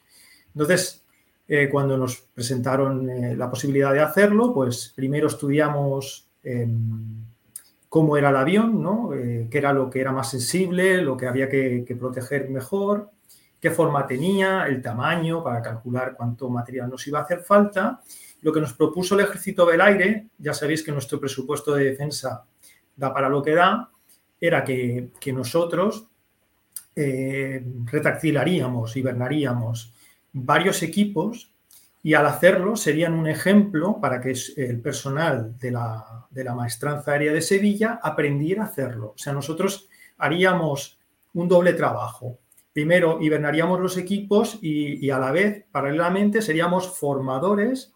[0.54, 1.02] Entonces,
[1.48, 7.24] eh, cuando nos presentaron eh, la posibilidad de hacerlo, pues primero estudiamos em,
[7.88, 9.14] cómo era el avión, ¿no?
[9.14, 13.10] Eh, qué era lo que era más sensible, lo que había que, proteger mejor,
[13.60, 18.00] qué forma tenía, el tamaño para calcular cuánto material nos iba a hacer falta.
[18.42, 22.44] Lo que nos propuso el Ejército del Aire, ya sabéis que nuestro presupuesto de defensa
[22.96, 23.88] da para lo que da,
[24.40, 26.08] era que, que nosotros
[26.96, 29.92] retractilaríamos, hibernaríamos
[30.36, 31.50] varios equipos
[32.02, 37.12] y al hacerlo serían un ejemplo para que el personal de la, de la maestranza
[37.12, 39.14] aérea de Sevilla aprendiera a hacerlo.
[39.14, 40.98] O sea, nosotros haríamos
[41.34, 42.38] un doble trabajo.
[42.72, 47.94] Primero, hibernaríamos los equipos y, y, a la vez, paralelamente, seríamos formadores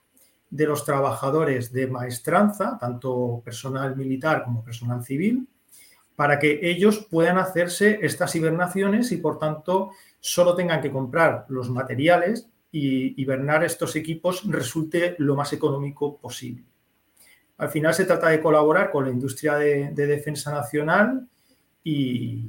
[0.49, 5.47] de los trabajadores de maestranza, tanto personal militar como personal civil,
[6.17, 11.71] para que ellos puedan hacerse estas hibernaciones y, por tanto, solo tengan que comprar los
[11.71, 16.65] materiales y hibernar estos equipos resulte lo más económico posible.
[17.59, 21.29] Al final se trata de colaborar con la industria de, defensa nacional
[21.83, 22.49] y,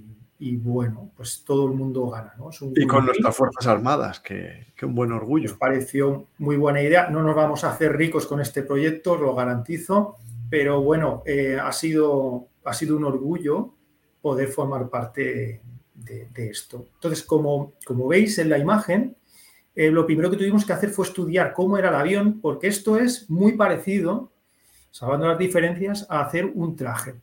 [0.58, 2.34] bueno, pues todo el mundo gana.
[2.76, 5.50] y con nuestras Fuerzas Armadas, que, un buen orgullo.
[5.50, 7.10] Nos pareció muy buena idea.
[7.10, 10.16] No nos vamos a hacer ricos con este proyecto, lo garantizo,
[10.50, 13.74] pero bueno, eh, ha, sido, ha sido un orgullo
[14.22, 15.62] poder formar parte
[16.06, 16.88] de, esto.
[16.96, 19.16] Entonces, como, como, veis en la imagen,
[19.76, 22.98] eh, lo primero que tuvimos que hacer fue estudiar cómo era el avión, porque esto
[22.98, 24.32] es muy parecido,
[24.92, 27.16] salvando las diferencias, a hacer un traje.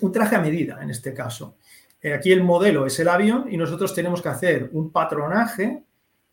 [0.00, 1.56] un traje a medida en este caso.
[2.02, 5.82] Eh, aquí el modelo es el avión y nosotros tenemos que hacer un patronaje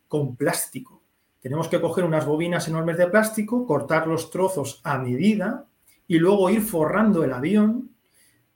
[0.08, 1.01] con plástico.
[1.41, 5.65] Tenemos que coger unas bobinas enormes de plástico, cortar los trozos a medida
[6.08, 7.91] y luego ir forrando el avión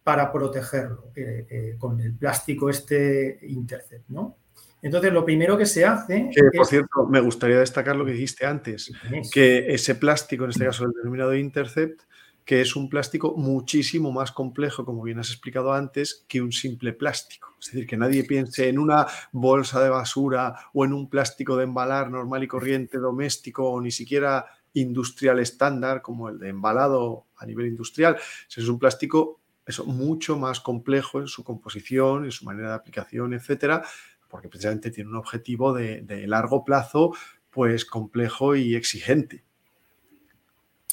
[0.04, 4.38] para protegerlo eh, eh, con el plástico este Intercept, ¿no?
[4.82, 6.30] Entonces, lo primero que se hace.
[6.34, 8.92] Que, por cierto, me gustaría destacar lo que dijiste antes,
[9.32, 12.02] que ese plástico, en este caso el denominado Intercept,
[12.44, 16.94] que es un plástico muchísimo más complejo, como bien has explicado antes, que un simple
[16.94, 17.56] plástico.
[17.60, 21.66] Es decir, que nadie piense en una bolsa de basura o en un plástico de
[21.66, 27.46] embalar normal y corriente, doméstico o ni siquiera industrial estándar, como el de embalado a
[27.46, 28.18] nivel industrial.
[28.50, 33.34] Es un plástico eso, mucho más complejo en su composición, en su manera de aplicación,
[33.34, 33.84] etcétera,
[34.28, 37.14] porque precisamente tiene un objetivo de, largo plazo,
[37.52, 39.44] pues complejo y exigente.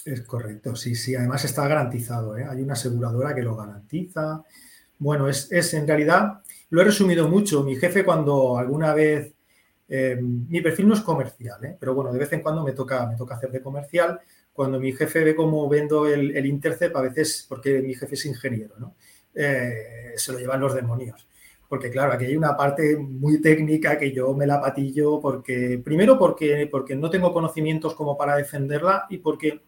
[0.05, 1.15] Es correcto, sí, sí.
[1.15, 2.37] Además está garantizado.
[2.37, 2.47] ¿eh?
[2.49, 4.43] Hay una aseguradora que lo garantiza.
[4.99, 7.63] Bueno, es, en realidad, lo he resumido mucho.
[7.63, 9.35] Mi jefe cuando alguna vez,
[9.89, 11.77] em, mi perfil no es comercial, ¿eh?
[11.79, 14.21] pero bueno, de vez en cuando me toca, me toca hacer de comercial.
[14.59, 18.27] Cuando mi jefe ve cómo vendo el, el Intercept, a veces, porque mi jefe es
[18.27, 18.97] ingeniero, ¿no?
[19.33, 21.29] Eh, se lo llevan los demonios
[21.69, 26.19] porque claro, aquí hay una parte muy técnica que yo me la patillo porque, primero
[26.19, 29.61] porque, porque no tengo conocimientos como para defenderla y porque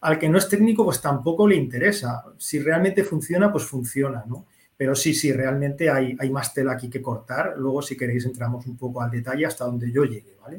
[0.00, 2.24] al que no es técnico, pues tampoco le interesa.
[2.38, 4.46] Si realmente funciona, pues funciona, ¿no?
[4.76, 7.54] Pero sí, sí, realmente hay, hay más tela aquí que cortar.
[7.56, 10.56] Luego, si queréis, entramos un poco al detalle hasta donde yo llegue, ¿vale?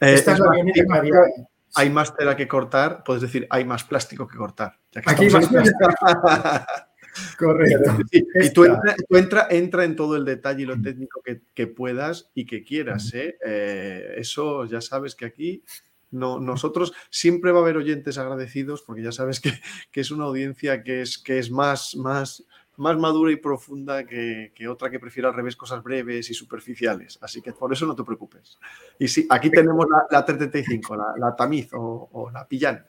[0.00, 1.12] Eh, Esta es la que había...
[1.74, 4.78] Hay más tela que cortar, puedes decir, hay más plástico que cortar.
[5.04, 5.88] aquí hay más plástico.
[7.38, 7.96] Correcto.
[8.10, 8.64] y tú,
[9.10, 11.22] entra, entra, en todo el detalle y lo técnico
[11.54, 13.14] que, puedas y que quieras.
[13.14, 13.36] ¿eh?
[13.44, 14.14] ¿eh?
[14.16, 15.62] eso ya sabes que aquí
[16.10, 19.52] no, nosotros siempre va a haber oyentes agradecidos porque ya sabes que,
[19.92, 22.44] es una audiencia que es, que es más, más,
[22.76, 27.18] más madura y profunda que, otra que prefiere al revés cosas breves y superficiales.
[27.20, 28.58] Así que por eso no te preocupes.
[28.98, 32.84] Y sí, aquí tenemos la, la 335, la, tamiz o, la pillán.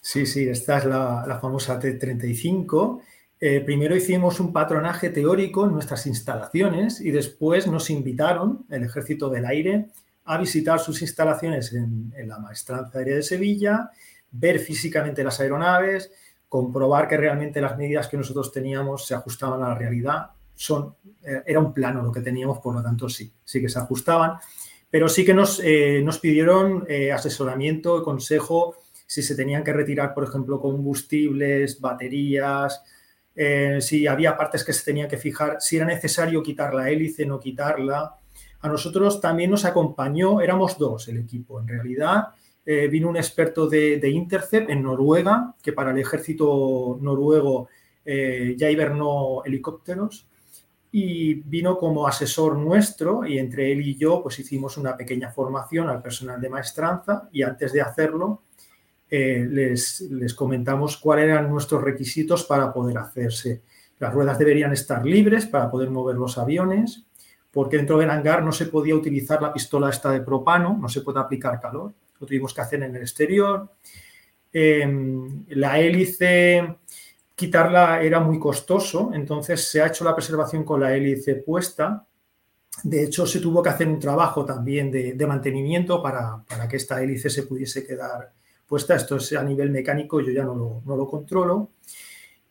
[0.00, 3.00] Sí, sí, esta es la, famosa T35.
[3.38, 9.28] Eh, primero hicimos un patronaje teórico en nuestras instalaciones y después nos invitaron, el Ejército
[9.28, 9.88] del Aire,
[10.26, 13.90] a visitar sus instalaciones en, la Maestranza Aérea de Sevilla,
[14.30, 16.10] ver físicamente las aeronaves,
[16.56, 20.30] comprobar que realmente las medidas que nosotros teníamos se ajustaban a la realidad.
[20.54, 23.78] Son, eh, era un plano lo que teníamos, por lo tanto sí, sí que se
[23.78, 24.38] ajustaban,
[24.90, 30.14] pero sí que nos, eh, nos pidieron eh, asesoramiento, consejo, si se tenían que retirar,
[30.14, 32.82] por ejemplo, combustibles, baterías,
[33.80, 37.38] si había partes que se tenían que fijar, si era necesario quitar la hélice, no
[37.38, 38.14] quitarla.
[38.60, 42.28] A nosotros también nos acompañó, éramos dos el equipo, en realidad.
[42.68, 47.68] Eh, vino un experto de, Intercept en Noruega, que para el ejército noruego
[48.04, 50.26] eh, ya hibernó helicópteros,
[50.90, 55.88] y vino como asesor nuestro, y entre él y yo pues hicimos una pequeña formación
[55.88, 58.42] al personal de maestranza, y antes de hacerlo
[59.08, 63.62] eh, les, les comentamos cuáles eran nuestros requisitos para poder hacerse.
[64.00, 67.04] Las ruedas deberían estar libres para poder mover los aviones,
[67.52, 71.02] porque dentro del hangar no se podía utilizar la pistola esta de propano, no se
[71.02, 73.70] puede aplicar calor, lo tuvimos que hacer en el exterior.
[74.52, 76.78] Em, la hélice,
[77.34, 82.06] quitarla era muy costoso, entonces se ha hecho la preservación con la hélice puesta.
[82.82, 87.30] De hecho, se tuvo que hacer un trabajo también de, mantenimiento para, que esta hélice
[87.30, 88.32] se pudiese quedar
[88.66, 88.94] puesta.
[88.94, 91.70] Esto es a nivel mecánico, yo ya no lo, no lo controlo.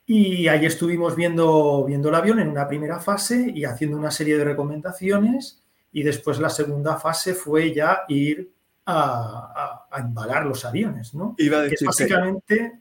[0.08, 4.38] Y ahí estuvimos viendo, viendo el avión en una primera fase y haciendo una serie
[4.38, 5.64] de recomendaciones.
[5.92, 8.52] Y después la segunda fase fue ya ir
[8.86, 11.36] a, embalar los aviones, ¿no?
[11.38, 12.80] Iba a decir básicamente.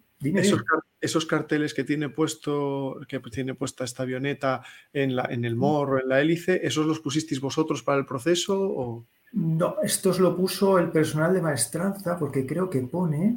[1.00, 4.62] esos, carteles que tiene puesto, que tiene puesta esta avioneta
[4.92, 8.60] en, la, en el morro, en la hélice, ¿esos los pusisteis vosotros para el proceso?
[8.60, 9.06] O?
[9.32, 13.36] No, estos lo puso el personal de maestranza, porque creo que pone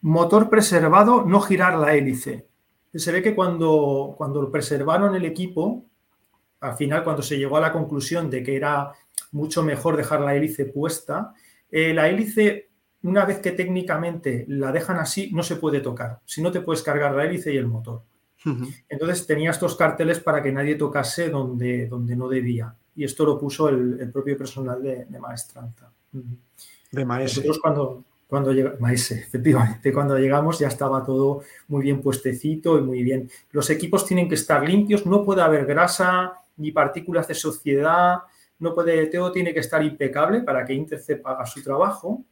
[0.00, 2.46] Motor preservado, no girar la hélice.
[2.94, 5.84] Se ve que cuando, cuando preservaron el equipo,
[6.60, 8.92] al final cuando se llegó a la conclusión de que era
[9.32, 11.34] mucho mejor dejar la hélice puesta,
[11.70, 12.70] eh, la hélice,
[13.02, 16.20] una vez que técnicamente la dejan así, no se puede tocar.
[16.24, 18.02] Si no te puedes cargar la hélice y el motor.
[18.88, 22.74] Entonces tenía estos carteles para que nadie tocase donde, donde no debía.
[22.94, 25.90] Y esto lo puso el, propio personal de, maestranza.
[26.12, 27.42] De maestro.
[27.42, 33.02] Nosotros cuando, cuando llega, efectivamente, cuando llegamos ya estaba todo muy bien puestecito y muy
[33.02, 33.30] bien.
[33.52, 38.18] Los equipos tienen que estar limpios, no puede haber grasa ni partículas de suciedad,
[38.58, 42.24] no puede, todo tiene que estar impecable para que Intercept haga su trabajo.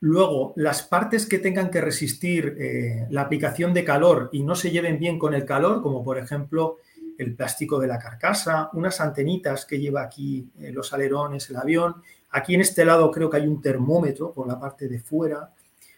[0.00, 4.70] Luego, las partes que tengan que resistir eh, la aplicación de calor y no se
[4.70, 6.76] lleven bien con el calor, como por ejemplo
[7.16, 12.02] el plástico de la carcasa, unas antenitas que lleva aquí eh, los alerones, el avión.
[12.30, 15.52] Aquí en este lado creo que hay un termómetro por la parte de fuera.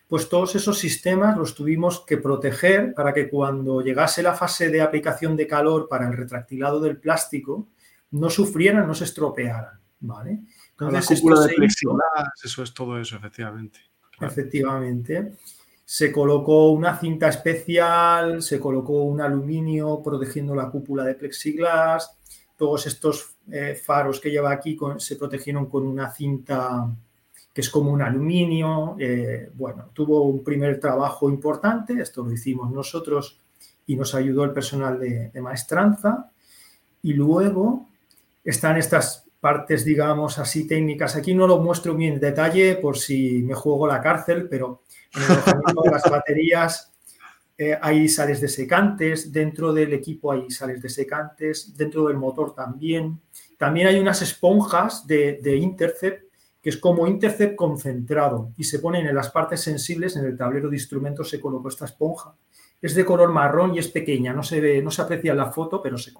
[0.08, 4.82] Pues todos esos sistemas los tuvimos que proteger para que cuando llegase la fase de
[4.82, 7.66] aplicación de calor para el retractilado del plástico,
[8.10, 9.80] no sufrieran, no se estropearan.
[10.00, 10.40] ¿vale?
[10.70, 11.54] Entonces, la de
[12.44, 13.80] eso es todo eso, efectivamente.
[14.20, 15.32] Efectivamente.
[15.84, 22.18] Se colocó una cinta especial, se colocó un aluminio protegiendo la cúpula de plexiglas.
[22.56, 26.90] Todos estos eh, faros que lleva aquí se protegieron con una cinta
[27.52, 28.96] que es como un aluminio.
[28.98, 33.40] Eh, bueno, tuvo un primer trabajo importante, esto lo hicimos nosotros
[33.86, 36.32] y nos ayudó el personal de, de maestranza.
[37.02, 37.86] Y luego
[38.46, 41.16] están estas partes, digamos, así técnicas.
[41.16, 44.82] Aquí no lo muestro bien en detalle por si me juego la cárcel, pero
[45.14, 46.92] en el las baterías
[47.58, 53.20] eh, hay sales desecantes, dentro del equipo hay sales desecantes, dentro del motor también.
[53.58, 56.24] También hay unas esponjas de, de Intercept,
[56.62, 60.68] que es como Intercept concentrado y se ponen en las partes sensibles, en el tablero
[60.68, 62.34] de instrumentos se colocó esta esponja.
[62.80, 65.50] Es de color marrón y es pequeña, no se ve, no se aprecia en la
[65.50, 66.12] foto, pero se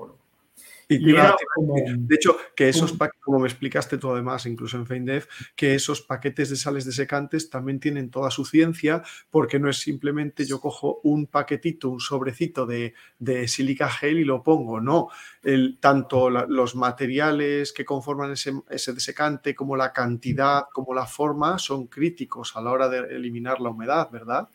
[0.88, 5.26] De hecho, que esos paquetes, como me explicaste tú además, incluso en FeinDev,
[5.56, 10.44] que esos paquetes de sales desecantes también tienen toda su ciencia, porque no es simplemente
[10.44, 15.08] yo cojo un paquetito, un sobrecito de, de silica gel y lo pongo, no.
[15.42, 21.58] El, tanto los materiales que conforman ese, ese desecante como la cantidad, como la forma,
[21.58, 24.48] son críticos a la hora de eliminar la humedad, ¿verdad?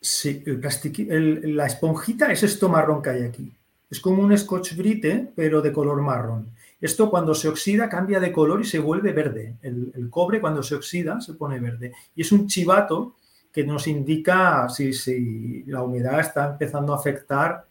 [0.00, 3.52] Sí, el la esponjita es esto marrón que hay aquí.
[3.90, 6.54] Es como un Scotch Brite, pero de color marrón.
[6.80, 9.56] Esto cuando se oxida cambia de color y se vuelve verde.
[9.62, 11.92] El, cobre cuando se oxida se pone verde.
[12.14, 13.16] Y es un chivato
[13.52, 17.64] que nos indica si, la humedad está empezando a afectar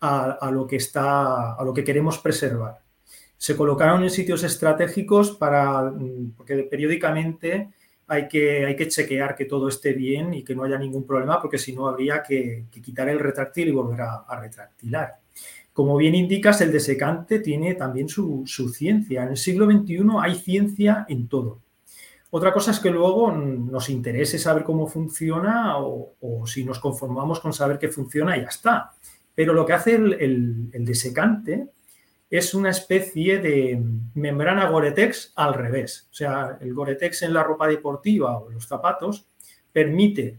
[0.00, 2.78] a, lo que está, a lo que queremos preservar.
[3.36, 5.92] Se colocaron en sitios estratégicos para,
[6.36, 7.70] porque periódicamente
[8.06, 11.40] hay que, hay que chequear que todo esté bien y que no haya ningún problema,
[11.40, 15.23] porque si no habría que, quitar el retráctil y volver a retractilar.
[15.74, 19.24] Como bien indicas, el desecante tiene también su, ciencia.
[19.24, 21.62] En el siglo XXI hay ciencia en todo.
[22.30, 27.52] Otra cosa es que luego nos interese saber cómo funciona o, si nos conformamos con
[27.52, 28.92] saber que funciona y ya está.
[29.34, 31.70] Pero lo que hace el, desecante
[32.30, 33.82] es una especie de
[34.14, 36.06] membrana Gore-Tex al revés.
[36.12, 39.26] O sea, el Gore-Tex en la ropa deportiva o los zapatos
[39.72, 40.38] permite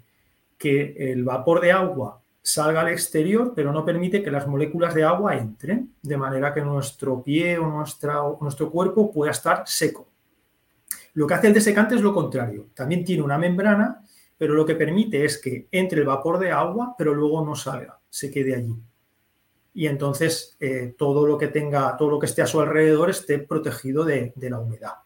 [0.58, 5.04] que el vapor de agua salga al exterior, pero no permite que las moléculas de
[5.04, 10.08] agua entren, de manera que nuestro pie o, nuestro cuerpo pueda estar seco.
[11.16, 12.68] Lo que hace el desecante es lo contrario.
[12.76, 14.06] También tiene una membrana,
[14.38, 18.00] pero lo que permite es que entre el vapor de agua, pero luego no salga,
[18.12, 18.76] se quede allí.
[19.74, 23.40] Y entonces eh, todo lo que tenga, todo lo que esté a su alrededor esté
[23.40, 25.05] protegido de la humedad.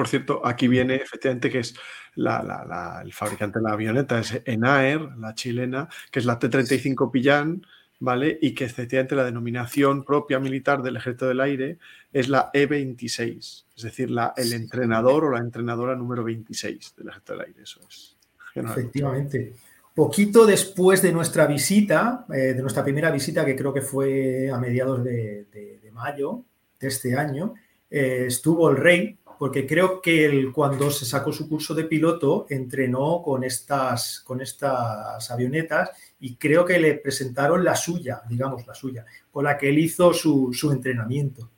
[0.00, 1.74] Por cierto, aquí viene efectivamente que es
[2.16, 7.66] el fabricante de la avioneta, es Enaer, la chilena, que es la T-35 Pillán,
[7.98, 8.38] ¿vale?
[8.40, 11.76] Y que efectivamente la denominación propia militar del Ejército del Aire
[12.14, 17.34] es la E-26, es decir, la, el entrenador o la entrenadora número 26 del Ejército
[17.34, 17.62] del Aire.
[17.62, 18.16] Eso es.
[18.54, 19.52] Efectivamente.
[19.94, 24.56] Poquito después de nuestra visita, eh, de nuestra primera visita, que creo que fue a
[24.56, 25.46] mediados de,
[25.92, 26.42] mayo
[26.80, 27.52] de este año,
[27.90, 32.44] eh, estuvo el rey porque creo que él, cuando se sacó su curso de piloto
[32.50, 38.74] entrenó con estas, con estas avionetas y creo que le presentaron la suya, digamos la
[38.74, 41.48] suya, con la que él hizo su, entrenamiento.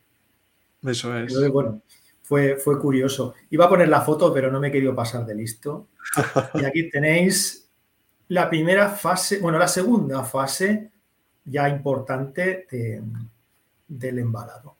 [0.81, 1.51] Eso es.
[1.51, 1.83] bueno,
[2.23, 3.35] fue, fue curioso.
[3.51, 5.89] Iba a poner la foto, pero no me he querido pasar de listo.
[6.55, 7.69] Y aquí tenéis
[8.29, 10.93] la primera fase, bueno, la segunda fase
[11.47, 12.65] ya importante
[13.89, 14.77] del embalado.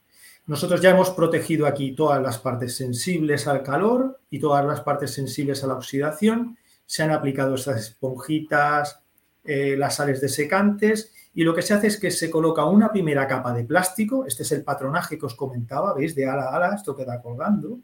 [0.53, 5.11] Nosotros ya hemos protegido aquí todas las partes sensibles al calor y todas las partes
[5.11, 6.59] sensibles a la oxidación.
[6.85, 9.01] Se han aplicado estas esponjitas,
[9.45, 13.27] eh, las sales desecantes y lo que se hace es que se coloca una primera
[13.27, 14.27] capa de plástico.
[14.27, 16.15] Este es el patronaje que os comentaba, ¿veis?
[16.15, 17.79] De ala a ala, esto queda colgando.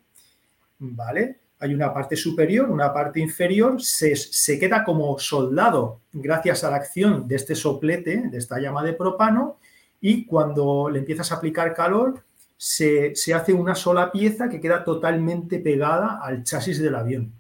[0.79, 1.39] ¿Vale?
[1.61, 6.77] Hay una parte superior, una parte inferior, se, se queda como soldado gracias a la
[6.77, 9.57] acción de este soplete, de esta llama de propano,
[10.03, 12.28] y cuando le empiezas a aplicar calor,
[12.59, 17.33] se, hace una sola pieza que queda totalmente pegada al chasis del avión.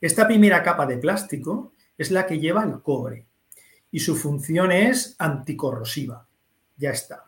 [0.00, 3.26] Esta primera capa de plástico es la que lleva el cobre
[3.92, 6.26] y su función es anticorrosiva.
[6.76, 7.26] Ya está.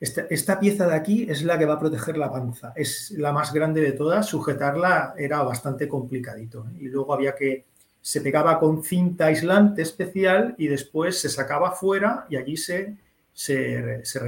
[0.00, 2.72] Esta, pieza de aquí es la que va a proteger la panza.
[2.76, 4.26] Es la más grande de todas.
[4.26, 6.66] Sujetarla era bastante complicadito.
[6.68, 6.78] ¿eh?
[6.80, 7.66] Y luego había que.
[8.00, 12.96] Se pegaba con cinta aislante especial y después se sacaba fuera y allí se,
[13.32, 14.20] se, se.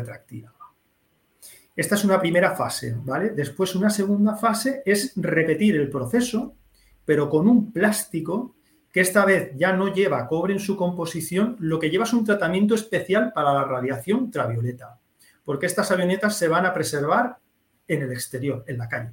[1.80, 3.30] Esta es una primera fase, ¿vale?
[3.30, 6.54] Después una segunda fase es repetir el proceso,
[7.04, 8.56] pero con un plástico
[8.92, 12.24] que esta vez ya no lleva cobre en su composición, lo que lleva es un
[12.24, 15.00] tratamiento especial para la radiación ultravioleta
[15.50, 17.38] porque estas avionetas se van a preservar
[17.88, 19.12] en el exterior, en la calle.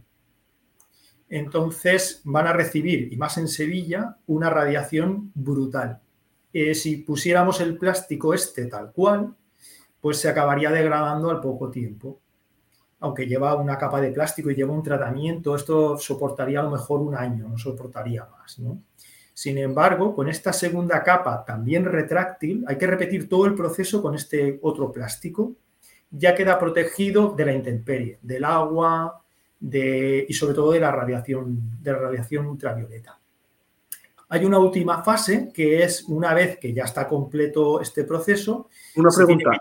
[1.30, 5.99] Entonces van a recibir, y más en Sevilla, una radiación brutal.
[6.53, 9.36] Eh, si pusiéramos el plástico este tal cual,
[9.99, 12.22] pues se acabaría degradando al poco tiempo.
[12.99, 17.01] Aunque lleva una capa de plástico y lleva un tratamiento, esto soportaría a lo mejor
[17.01, 18.59] un año, no soportaría más.
[19.33, 24.15] Sin embargo, con esta segunda capa también retráctil, hay que repetir todo el proceso con
[24.15, 25.53] este otro plástico
[26.11, 29.21] ya queda protegido de la intemperie, del agua
[29.59, 33.19] de, y sobre todo de la radiación, de la radiación ultravioleta.
[34.29, 38.69] Hay una última fase que es una vez que ya está completo este proceso.
[38.95, 39.51] Una pregunta.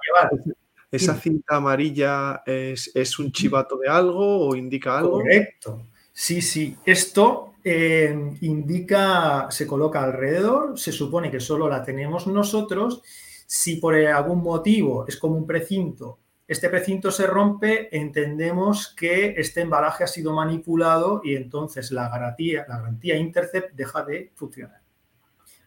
[0.91, 5.18] ¿Esa cinta amarilla es, un chivato de algo o indica algo?
[5.18, 5.87] Correcto.
[6.12, 6.76] Sí, sí.
[6.84, 13.03] Esto eh, indica, se coloca alrededor, se supone que solo la tenemos nosotros.
[13.47, 16.18] Si por algún motivo es como un precinto
[16.49, 22.64] este precinto se rompe, entendemos que este embalaje ha sido manipulado y entonces la garantía,
[22.68, 24.80] la garantía Intercept deja de funcionar.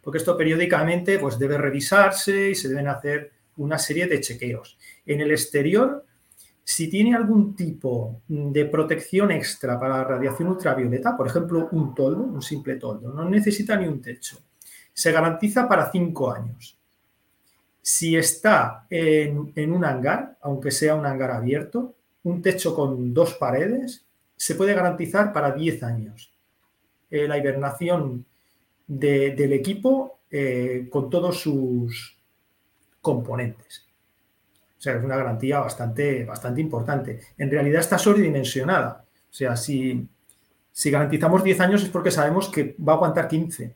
[0.01, 4.77] Porque esto periódicamente pues, debe revisarse y se deben hacer una serie de chequeos.
[5.09, 6.05] En el exterior,
[6.63, 12.21] si tiene algún tipo de protección extra para la radiación ultravioleta, por ejemplo, un toldo,
[12.21, 14.37] un simple toldo, no necesita ni un techo,
[14.93, 16.77] se garantiza para cinco años.
[17.81, 24.05] Si está en, un hangar, aunque sea un hangar abierto, un techo con dos paredes,
[24.35, 26.31] se puede garantizar para 10 años.
[27.09, 28.27] Eh, la hibernación
[28.85, 32.15] del equipo eh, con todos sus
[33.01, 33.88] componentes.
[34.79, 37.19] O sea, es una garantía bastante, bastante importante.
[37.37, 39.03] En realidad está sobredimensionada.
[39.29, 40.07] O sea, si,
[40.71, 43.75] si garantizamos 10 años es porque sabemos que va a aguantar 15.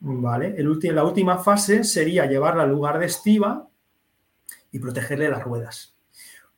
[0.00, 0.54] ¿vale?
[0.58, 3.68] El la última fase sería llevarla al lugar de estiva
[4.70, 5.96] y protegerle las ruedas.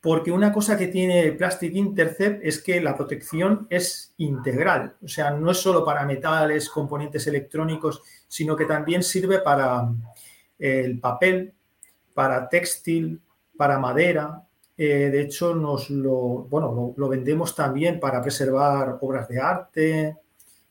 [0.01, 5.31] Porque una cosa que tiene Plastic Intercept es que la protección es integral, o sea,
[5.31, 9.89] no es solo para metales, componentes electrónicos, sino que también sirve para
[10.59, 11.53] eh, el papel,
[12.13, 13.19] para textil,
[13.57, 14.43] para madera.
[14.77, 20.17] Eh, de hecho, nos lo, bueno, lo vendemos también para preservar obras de arte,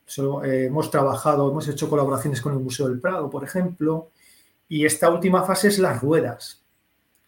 [0.06, 4.10] eh, hemos trabajado, hemos hecho colaboraciones con el Museo del Prado, por ejemplo,
[4.68, 6.62] y esta última fase es las ruedas.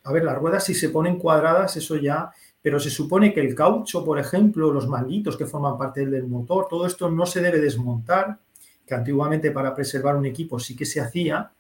[0.05, 2.31] A ver, las ruedas si se ponen cuadradas, eso ya,
[2.61, 6.67] pero se supone que el caucho, por ejemplo, los manguitos que forman parte del motor,
[6.69, 8.39] todo esto no se debe desmontar,
[8.87, 11.51] que antiguamente para preservar un equipo sí que se hacía,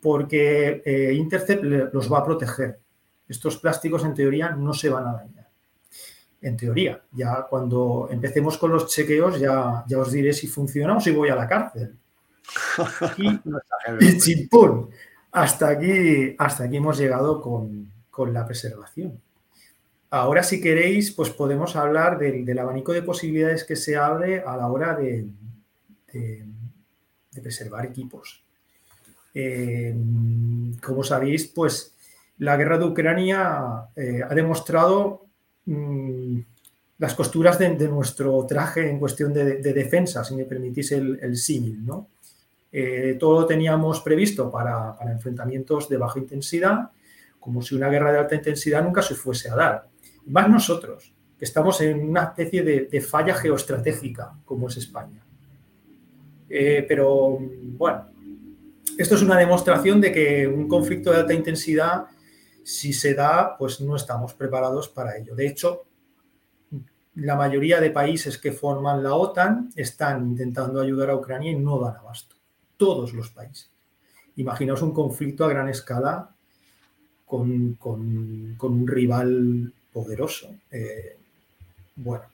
[0.00, 2.78] porque eh, Intercept los va a proteger.
[3.32, 5.48] Estos plásticos en teoría no se van a dañar
[6.42, 7.00] en teoría.
[7.12, 11.30] Ya cuando empecemos con los chequeos ya, ya os diré si funciona o si voy
[11.30, 11.96] a la cárcel.
[13.16, 13.40] Y,
[15.34, 17.90] Hasta aquí, hasta aquí hemos llegado con,
[18.30, 19.18] la preservación.
[20.10, 24.68] Ahora, si queréis, pues podemos hablar del, abanico de posibilidades que se abre a la
[24.68, 25.26] hora de,
[27.42, 28.44] preservar equipos.
[29.32, 29.96] Eh,
[30.82, 31.91] como sabéis, pues
[32.42, 35.22] la guerra de Ucrania eh, ha demostrado
[35.64, 36.40] Mm,
[36.98, 41.84] las costuras de, nuestro traje en cuestión de, defensa, si me permitís el, símil.
[41.84, 42.08] ¿no?
[42.70, 46.90] Eh, todo lo teníamos previsto para, enfrentamientos de baja intensidad,
[47.40, 49.88] como si una guerra de alta intensidad nunca se fuese a dar.
[50.26, 55.24] Más nosotros, que estamos en una especie de, falla geoestratégica, como es España.
[56.48, 58.10] Eh, pero bueno,
[58.96, 62.06] esto es una demostración de que un conflicto de alta intensidad
[62.64, 65.34] si se da, pues no estamos preparados para ello.
[65.34, 65.84] De hecho,
[67.16, 71.78] la mayoría de países que forman la OTAN están intentando ayudar a Ucrania y no
[71.78, 72.36] dan abasto.
[72.76, 73.70] Todos los países.
[74.36, 76.30] Imaginaos un conflicto a gran escala
[77.26, 80.54] con, un rival poderoso.
[80.70, 81.16] Eh,
[81.96, 82.24] bueno,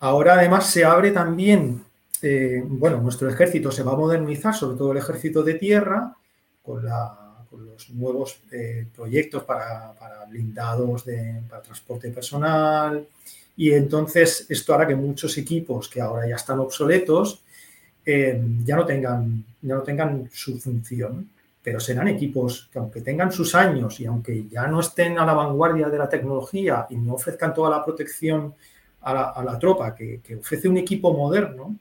[0.00, 1.84] ahora además se abre también,
[2.22, 6.16] eh, bueno, nuestro ejército se va a modernizar, sobre todo el ejército de tierra,
[6.62, 7.19] con la
[7.50, 9.94] con los nuevos eh, proyectos para,
[10.28, 13.06] blindados de, para transporte personal.
[13.56, 17.42] Y entonces esto hará que muchos equipos que ahora ya están obsoletos
[18.04, 21.28] eh, ya, no tengan, ya no tengan su función.
[21.62, 25.34] pero serán equipos que aunque tengan sus años y aunque ya no estén a la
[25.34, 28.54] vanguardia de la tecnología y no ofrezcan toda la protección
[29.02, 31.76] a la, tropa que, ofrece un equipo moderno,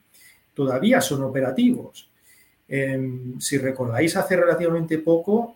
[0.54, 2.10] todavía son operativos.
[2.68, 5.56] Em, si recordáis, hace relativamente poco,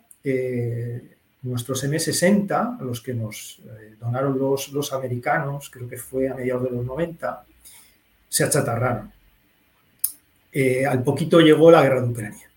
[1.43, 6.63] nuestros M60, los que nos eh, donaron los, los americanos, creo que fue a mediados
[6.63, 7.45] de los 90,
[8.29, 9.11] se achatarraron.
[10.51, 12.49] Eh, al poquito llegó la guerra de Ucrania.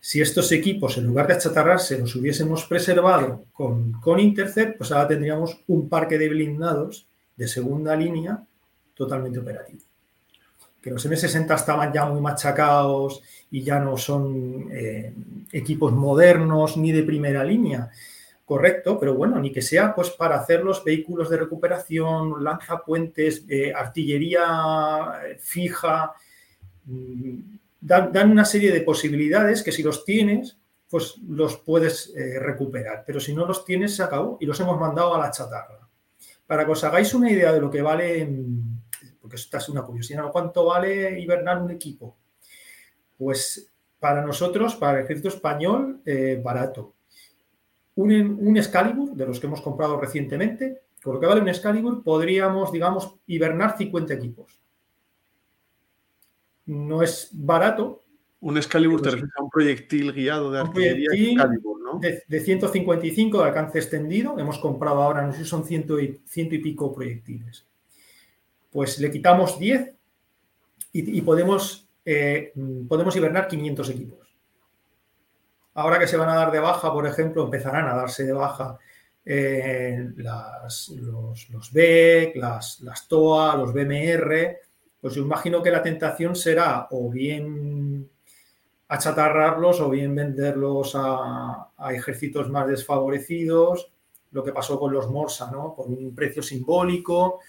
[0.00, 5.08] Si estos equipos, en lugar de achatarrarse, los hubiésemos preservado con, con Intercept, pues ahora
[5.08, 7.06] tendríamos un parque de blindados
[7.36, 8.42] de segunda línea
[8.94, 9.87] totalmente operativo.
[10.90, 15.12] Los M60 estaban ya muy machacados y ya no son eh,
[15.52, 17.90] equipos modernos ni de primera línea,
[18.44, 23.72] correcto, pero bueno, ni que sea pues para hacer los vehículos de recuperación, lanzapuentes, eh,
[23.74, 26.12] artillería eh, fija,
[26.84, 27.38] mm,
[27.80, 30.58] dan, una serie de posibilidades que si los tienes,
[30.90, 35.14] pues los puedes recuperar, pero si no los tienes se acabó y los hemos mandado
[35.14, 35.86] a la chatarra.
[36.46, 38.26] Para que os hagáis una idea de lo que vale,
[39.28, 42.16] porque esta es una curiosidad, ¿cuánto vale hibernar un equipo?
[43.18, 43.70] Pues
[44.00, 46.00] para nosotros, para el ejército español,
[46.42, 46.94] barato
[47.98, 52.04] un, un Excalibur, de los que hemos comprado recientemente, con lo que vale un Excalibur,
[52.04, 54.60] podríamos, digamos, hibernar 50 equipos.
[56.66, 58.02] No es barato.
[58.40, 61.98] Un Excalibur te refieres a un proyectil guiado de artillería Excalibur, ¿no?
[61.98, 64.38] De, 155 de alcance extendido.
[64.38, 67.66] Hemos comprado ahora, no sé si son ciento y, ciento y pico proyectiles.
[68.70, 69.94] Pues le quitamos 10
[70.92, 72.52] y, podemos, eh,
[72.88, 74.34] podemos hibernar 500 equipos.
[75.74, 78.78] Ahora que se van a dar de baja, por ejemplo, empezarán a darse de baja
[79.24, 84.58] eh, los, los BEC, las, las TOA, los BMR,
[85.00, 88.10] pues yo imagino que la tentación será o bien
[88.88, 93.92] achatarrarlos o bien venderlos a, ejércitos más desfavorecidos,
[94.32, 95.74] lo que pasó con los Morsa, ¿no?
[95.74, 97.40] Por un precio simbólico,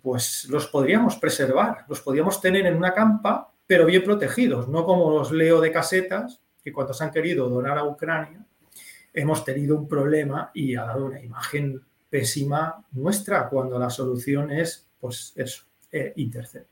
[0.00, 5.10] pues los podríamos preservar, los podríamos tener en una campa, pero bien protegidos, no como
[5.10, 8.44] los leo de casetas, que cuando se han querido donar a Ucrania,
[9.12, 14.88] hemos tenido un problema y ha dado una imagen pésima nuestra, cuando la solución es,
[15.00, 16.68] pues eso, eh, Intercept.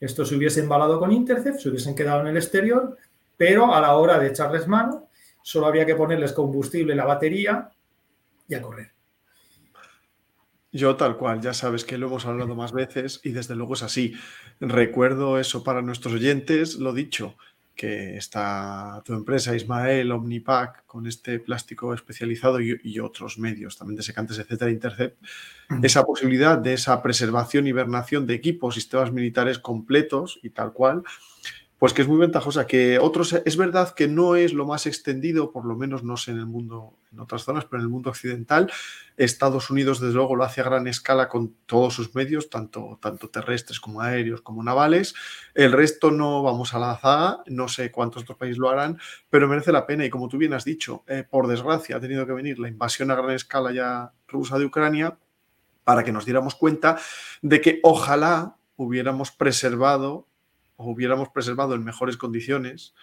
[0.00, 2.96] Esto se hubiese embalado con Intercept, se hubiesen quedado en el exterior,
[3.36, 5.08] pero a la hora de echarles mano,
[5.42, 7.70] solo había que ponerles combustible la batería
[8.48, 8.95] y a correr.
[10.76, 13.82] Yo tal cual, ya sabes que lo hemos hablado más veces y desde luego es
[13.82, 14.14] así.
[14.60, 17.34] Recuerdo eso para nuestros oyentes, lo dicho,
[17.74, 24.02] que está tu empresa, Ismael, Omnipack, con este plástico especializado y, otros medios, también de
[24.02, 25.16] secantes, etcétera, Intercept,
[25.82, 31.02] esa posibilidad de esa preservación y hibernación de equipos, sistemas militares completos y tal cual,
[31.78, 32.66] pues que es muy ventajosa.
[32.66, 36.30] Que otros, es verdad que no es lo más extendido, por lo menos no sé
[36.30, 38.70] en el mundo, en otras zonas, pero en el mundo occidental.
[39.16, 43.28] Estados Unidos, desde luego, lo hace a gran escala con todos sus medios, tanto, tanto
[43.28, 45.14] terrestres como aéreos como navales.
[45.54, 48.98] El resto no vamos a la zaga, no sé cuántos otros países lo harán,
[49.28, 50.04] pero merece la pena.
[50.04, 53.10] Y como tú bien has dicho, eh, por desgracia ha tenido que venir la invasión
[53.10, 55.18] a gran escala ya rusa de Ucrania
[55.84, 56.98] para que nos diéramos cuenta
[57.42, 60.25] de que ojalá hubiéramos preservado
[60.76, 62.94] hubiéramos preservado en mejores condiciones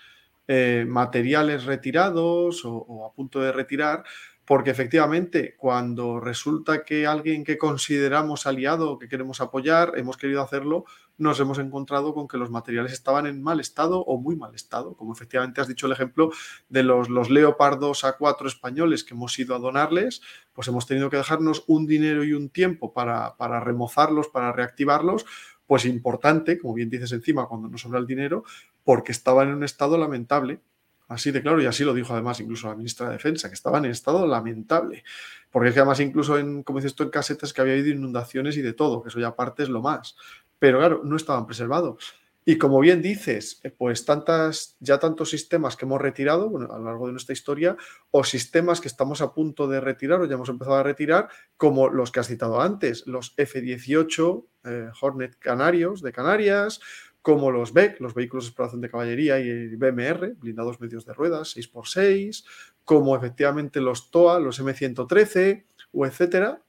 [0.48, 4.04] eh, materiales retirados o, a punto de retirar,
[4.46, 10.42] porque efectivamente cuando resulta que alguien que consideramos aliado o que queremos apoyar, hemos querido
[10.42, 10.84] hacerlo,
[11.18, 14.98] nos hemos encontrado con que los materiales estaban en mal estado o muy mal estado,
[14.98, 16.32] como efectivamente has dicho el ejemplo
[16.68, 20.22] de los, los Leopardos A4 españoles que hemos ido a donarles,
[20.52, 25.26] pues hemos tenido que dejarnos un dinero y un tiempo para, para remozarlos, para reactivarlos,
[25.68, 28.44] pues importante, como bien dices encima, cuando nos sobra el dinero,
[28.84, 30.60] porque estaba en un estado lamentable.
[31.08, 33.86] Así de claro, y así lo dijo además incluso la ministra de Defensa, que estaban
[33.86, 35.04] en estado lamentable.
[35.52, 38.58] Porque es que además incluso en, como dices tú, en casetas que había habido inundaciones
[38.58, 40.16] y de todo, que eso ya aparte es lo más.
[40.60, 42.16] Pero claro, no estaban preservados.
[42.46, 46.86] Y como bien dices, eh, pues tantas, ya tantos sistemas que hemos retirado a lo
[46.86, 47.78] largo de nuestra historia,
[48.12, 51.90] o sistemas que estamos a punto de retirar o ya hemos empezado a retirar, como
[51.90, 56.80] los que has citado antes, los F-18 eh, Hornet Canarios de Canarias,
[57.22, 61.14] como los BEC, los vehículos de exploración de caballería y el BMR, blindados medios de
[61.14, 62.44] ruedas, 6x6,
[62.84, 65.64] como efectivamente los TOA, los M113,
[65.94, 66.62] o etcétera,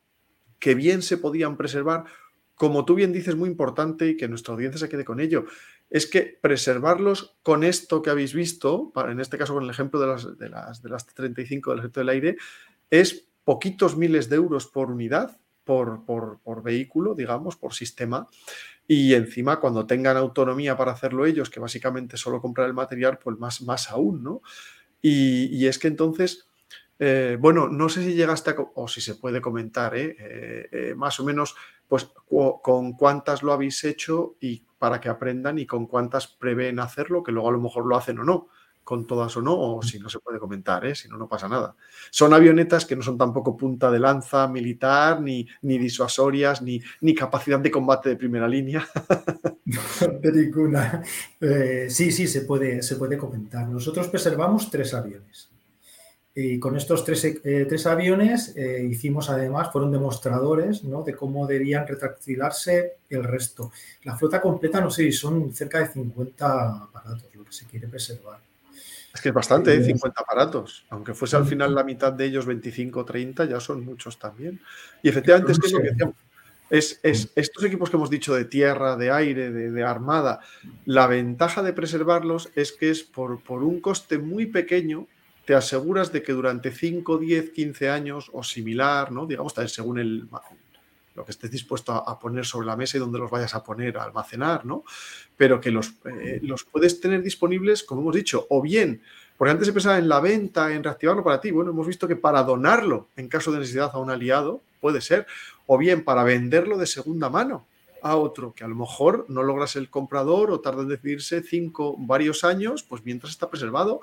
[0.60, 2.04] que bien se podían preservar
[2.54, 5.46] como tú bien dices, muy importante y que nuestra audiencia se quede con ello,
[5.90, 10.06] es que preservarlos con esto que habéis visto, en este caso con el ejemplo de
[10.06, 12.36] las, de las, de las 35 del ejército del aire,
[12.90, 18.28] es poquitos miles de euros por unidad, por, por, vehículo, digamos, por sistema.
[18.86, 23.38] Y encima, cuando tengan autonomía para hacerlo ellos, que básicamente solo comprar el material, pues
[23.38, 24.42] más, más aún, ¿no?
[25.00, 26.46] Y, es que entonces,
[26.98, 30.16] eh, bueno, no sé si llegaste a, o si se puede comentar, ¿eh?
[30.18, 31.54] Eh, más o menos,
[31.88, 32.10] pues
[32.62, 37.32] con cuántas lo habéis hecho y para que aprendan y con cuántas prevén hacerlo, que
[37.32, 38.48] luego a lo mejor lo hacen o no
[38.84, 40.94] con todas o no, o si no se puede comentar, ¿eh?
[40.94, 41.74] si no, no pasa nada.
[42.10, 47.14] Son avionetas que no son tampoco punta de lanza militar, ni, ni disuasorias, ni, ni
[47.14, 48.86] capacidad de combate de primera línea.
[50.22, 51.02] ninguna.
[51.40, 53.66] Eh, sí, sí, se puede, se puede comentar.
[53.66, 55.53] Nosotros preservamos tres aviones.
[56.34, 61.04] Y con estos tres, eh, tres aviones hicimos además, fueron demostradores ¿no?
[61.04, 63.70] de cómo debían retractilarse el resto.
[64.02, 68.40] La flota completa, no sé, son cerca de 50 aparatos lo que se quiere preservar.
[69.14, 70.24] Es que es bastante, 50 ¿eh?
[70.24, 70.84] aparatos.
[70.90, 74.60] Aunque fuese al final la mitad de ellos 25 o 30, ya son muchos también.
[75.02, 76.16] Y efectivamente es que es lo que decíamos.
[76.70, 80.40] Es, estos equipos que hemos dicho de tierra, de aire, de, armada,
[80.86, 85.06] la ventaja de preservarlos es que es por, por, un coste muy pequeño,
[85.44, 89.26] te aseguras de que durante 5, 10, 15 años o similar, ¿no?
[89.26, 90.28] digamos, según el,
[91.14, 93.96] lo que estés dispuesto a, poner sobre la mesa y donde los vayas a poner
[93.98, 94.84] a almacenar, ¿no?
[95.36, 99.00] Pero que los, eh, los puedes tener disponibles, como hemos dicho, o bien,
[99.36, 101.50] porque antes se pensaba en la venta, en reactivarlo para ti.
[101.50, 105.26] Bueno, hemos visto que para donarlo en caso de necesidad a un aliado, puede ser,
[105.66, 107.66] o bien para venderlo de segunda mano
[108.02, 111.96] a otro que a lo mejor no logras el comprador o tarda en decidirse cinco,
[111.98, 114.00] varios años, pues mientras está preservado,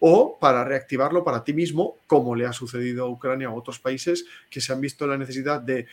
[0.00, 3.78] o para reactivarlo para ti mismo, como le ha sucedido a Ucrania o a otros
[3.78, 5.86] países que se han visto la necesidad de,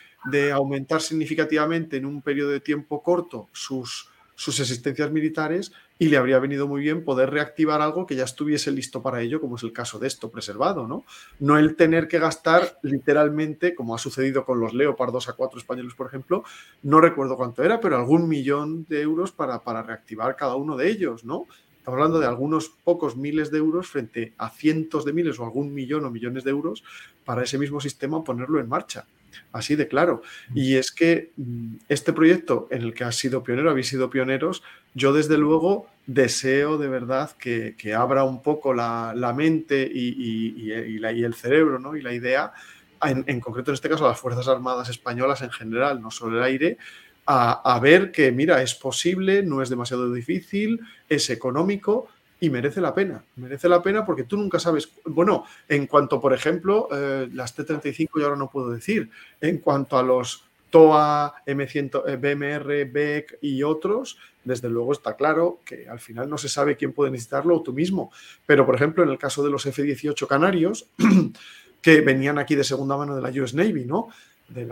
[0.52, 6.38] aumentar significativamente en un periodo de tiempo corto sus, sus existencias militares y le habría
[6.38, 9.72] venido muy bien poder reactivar algo que ya estuviese listo para ello, como es el
[9.72, 11.04] caso de esto preservado, ¿no?
[11.38, 15.58] No el tener que gastar literalmente, como ha sucedido con los Leopard 2 a 4
[15.58, 16.44] españoles, por ejemplo,
[16.82, 20.90] no recuerdo cuánto era, pero algún millón de euros para, para reactivar cada uno de
[20.90, 21.46] ellos, ¿no?
[21.86, 25.72] Estamos hablando de algunos pocos miles de euros frente a cientos de miles o algún
[25.72, 26.82] millón o millones de euros
[27.24, 29.06] para ese mismo sistema ponerlo en marcha.
[29.52, 30.20] Así de claro.
[30.52, 34.64] Y es que mm, este proyecto en el que has sido pionero, habéis sido pioneros,
[34.94, 41.78] yo desde luego deseo de verdad que, abra un poco la, mente y, el cerebro
[41.78, 41.94] ¿no?
[41.94, 42.52] y la idea,
[43.00, 46.38] en, en concreto en este caso a las Fuerzas Armadas Españolas en general, no solo
[46.38, 46.78] el aire,
[47.26, 52.08] a, ver que, mira, es posible, no es demasiado difícil, es económico
[52.38, 53.24] y merece la pena.
[53.36, 54.90] Merece la pena porque tú nunca sabes.
[55.04, 59.10] Bueno, en cuanto, por ejemplo, eh, las T-35, yo ahora no puedo decir,
[59.40, 65.60] en cuanto a los TOA, M100, eh, BMR, BEC y otros, desde luego está claro
[65.64, 68.12] que al final no se sabe quién puede necesitarlo o tú mismo.
[68.44, 70.86] Pero, por ejemplo, en el caso de los F-18 canarios,
[71.82, 74.08] que venían aquí de segunda mano de la US Navy, ¿no?
[74.48, 74.64] De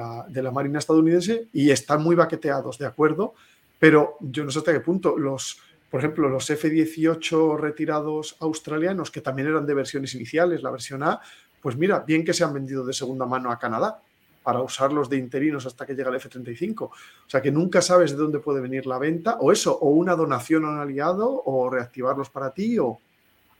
[0.42, 3.34] la, Marina estadounidense y están muy baqueteados, ¿de acuerdo?
[3.78, 5.58] Pero yo no sé hasta qué punto los,
[5.90, 11.20] por ejemplo, los F-18 retirados australianos, que también eran de versiones iniciales, la versión A,
[11.60, 14.00] pues mira, bien que se han vendido de segunda mano a Canadá
[14.42, 16.82] para usarlos de interinos hasta que llega el F-35.
[16.82, 16.92] O
[17.26, 20.66] sea que nunca sabes de dónde puede venir la venta, o eso, o una donación
[20.66, 23.00] a un aliado, o reactivarlos para ti, o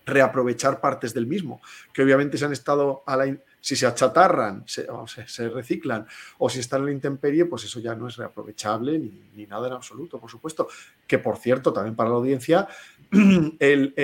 [0.05, 1.61] reaprovechar partes del mismo,
[1.93, 4.87] que obviamente se han estado a la si se achatarran, se,
[5.27, 9.47] se, reciclan o si están en la intemperie, pues eso ya no es reaprovechable ni,
[9.47, 10.69] nada en absoluto, por supuesto.
[11.07, 12.69] Que por cierto, también para la audiencia,
[13.59, 13.95] el,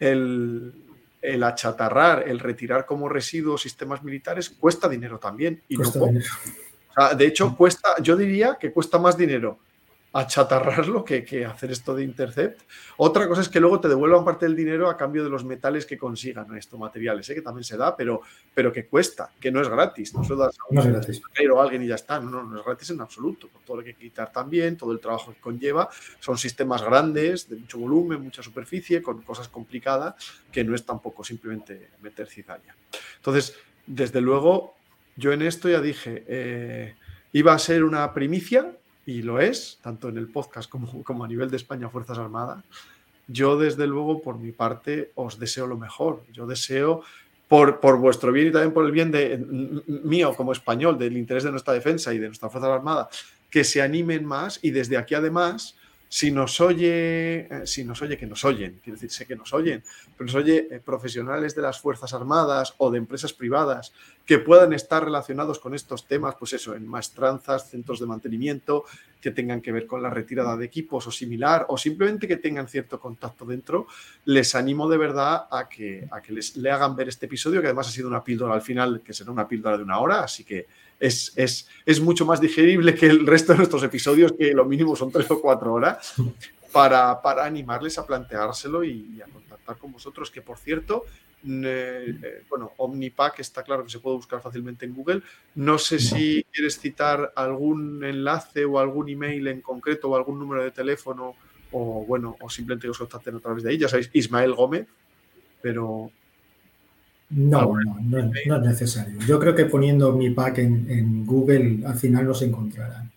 [0.00, 5.62] el, achatarrar, el retirar como residuos sistemas militares cuesta dinero también.
[5.68, 5.84] Y no
[7.16, 9.60] de hecho, cuesta, yo diría que cuesta más dinero
[10.18, 12.62] achatarrarlo que, que hacer esto de Intercept.
[12.96, 15.84] Otra cosa es que luego te devuelvan parte del dinero a cambio de los metales
[15.84, 17.34] que consigan estos materiales, ¿eh?
[17.34, 18.22] que también se da, pero,
[18.54, 20.14] pero que cuesta, que no es gratis.
[20.14, 21.20] No, se da no es gratis.
[21.22, 22.18] a alguien y ya está.
[22.18, 23.48] No, no, es gratis en absoluto.
[23.48, 25.90] Por todo lo que hay que quitar también, todo el trabajo que conlleva.
[26.18, 30.14] Son sistemas grandes, de mucho volumen, mucha superficie, con cosas complicadas,
[30.50, 32.74] que no es tampoco simplemente meter cizaña.
[33.16, 33.54] Entonces,
[33.86, 34.76] desde luego,
[35.14, 36.94] yo en esto ya dije, eh,
[37.32, 38.72] iba a ser una primicia,
[39.06, 42.64] y lo es, tanto en el podcast como, como a nivel de España Fuerzas Armadas,
[43.28, 46.22] yo desde luego por mi parte os deseo lo mejor.
[46.32, 47.02] Yo deseo
[47.48, 49.38] por, por, vuestro bien y también por el bien de
[49.86, 53.08] mío como español, del interés de nuestra defensa y de nuestra Fuerza Armada,
[53.50, 55.76] que se animen más y desde aquí además
[56.08, 59.52] si nos oye, eh, si nos oye que nos oyen, quiero decir, sé que nos
[59.52, 59.82] oyen,
[60.16, 63.92] pero nos oye eh, profesionales de las Fuerzas Armadas o de empresas privadas
[64.24, 68.84] que puedan estar relacionados con estos temas, pues eso, en maestranzas, centros de mantenimiento,
[69.20, 72.68] que tengan que ver con la retirada de equipos o similar, o simplemente que tengan
[72.68, 73.86] cierto contacto dentro,
[74.24, 77.68] les animo de verdad a que, a que les, le hagan ver este episodio, que
[77.68, 80.44] además ha sido una píldora al final, que será una píldora de una hora, así
[80.44, 80.66] que
[80.98, 84.96] es, es, es, mucho más digerible que el resto de nuestros episodios, que lo mínimo
[84.96, 86.14] son tres o cuatro horas.
[86.72, 91.04] para, animarles a planteárselo y, a contactar con vosotros, que por cierto,
[91.46, 95.22] eh, bueno, OmniPack está claro que se puede buscar fácilmente en Google.
[95.54, 100.62] No sé si quieres citar algún enlace o algún email en concreto o algún número
[100.62, 101.34] de teléfono
[101.72, 103.78] o bueno, o simplemente os contacten a través de ahí.
[103.78, 104.86] Ya sabéis, Ismael Gómez,
[105.62, 106.10] pero...
[107.30, 109.18] No, no, no, es necesario.
[109.26, 113.10] Yo creo que poniendo OmniPack en, en Google al final nos encontrarán.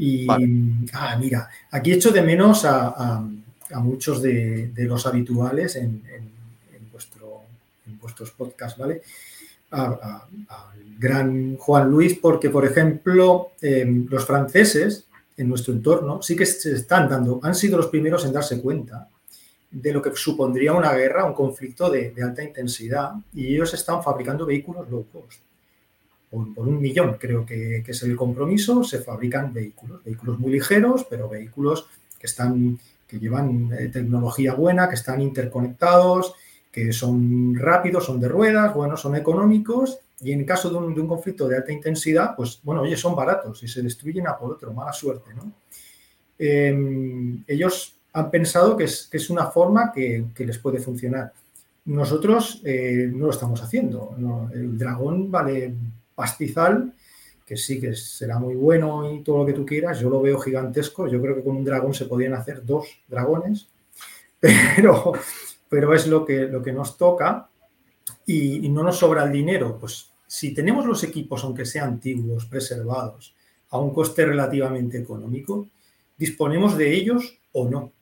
[0.00, 0.26] Y,
[0.94, 3.22] ah, mira, aquí echo de menos a,
[3.82, 6.02] muchos de, los habituales en,
[6.90, 7.42] vuestro,
[7.86, 9.02] en vuestros podcasts, ¿vale?
[9.72, 9.98] Al
[10.98, 15.04] gran Juan Luis, porque, por ejemplo, em, los franceses
[15.36, 19.06] en nuestro entorno sí que se están dando, han sido los primeros en darse cuenta
[19.70, 24.46] de lo que supondría una guerra, un conflicto de, alta intensidad, y ellos están fabricando
[24.46, 25.40] vehículos low cost
[26.30, 31.28] por, un millón, creo que, es el compromiso, se fabrican vehículos, vehículos muy ligeros, pero
[31.28, 36.34] vehículos que están, que llevan eh, tecnología buena, que están interconectados,
[36.70, 41.48] que son rápidos, son de ruedas, bueno, son económicos y en caso de un, conflicto
[41.48, 44.92] de alta intensidad, pues bueno, oye, son baratos y se destruyen a por otro, mala
[44.92, 45.52] suerte, ¿no?
[46.38, 51.32] Em, ellos han pensado que es, que es una forma que, les puede funcionar.
[51.84, 54.16] Nosotros eh, no lo estamos haciendo.
[54.52, 55.74] el dragón vale
[56.14, 56.92] pastizal,
[57.50, 60.38] que sí que será muy bueno y todo lo que tú quieras, yo lo veo
[60.38, 63.68] gigantesco, yo creo que con un dragón se podrían hacer dos dragones,
[64.40, 65.12] pero,
[65.68, 67.48] pero es lo que, lo que nos toca
[68.24, 73.34] y, no nos sobra el dinero, pues si tenemos los equipos, aunque sean antiguos, preservados,
[73.70, 75.66] a un coste relativamente económico,
[76.16, 77.92] disponemos de ellos o no.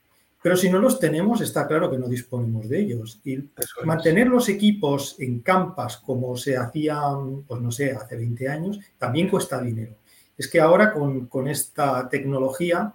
[0.41, 3.21] Pero si no los tenemos, está claro que no disponemos de ellos.
[3.25, 3.39] Y
[3.85, 9.29] mantener los equipos en campas como se hacían, pues no sé, hace 20 años, también
[9.29, 9.97] cuesta dinero.
[10.37, 12.95] Es que ahora con, esta tecnología,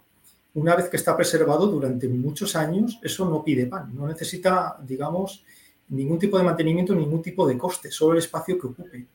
[0.54, 5.44] una vez que está preservado durante muchos años, eso no pide pan, no necesita, digamos,
[5.90, 9.08] ningún tipo de mantenimiento, ningún tipo de coste, solo el espacio que ocupe.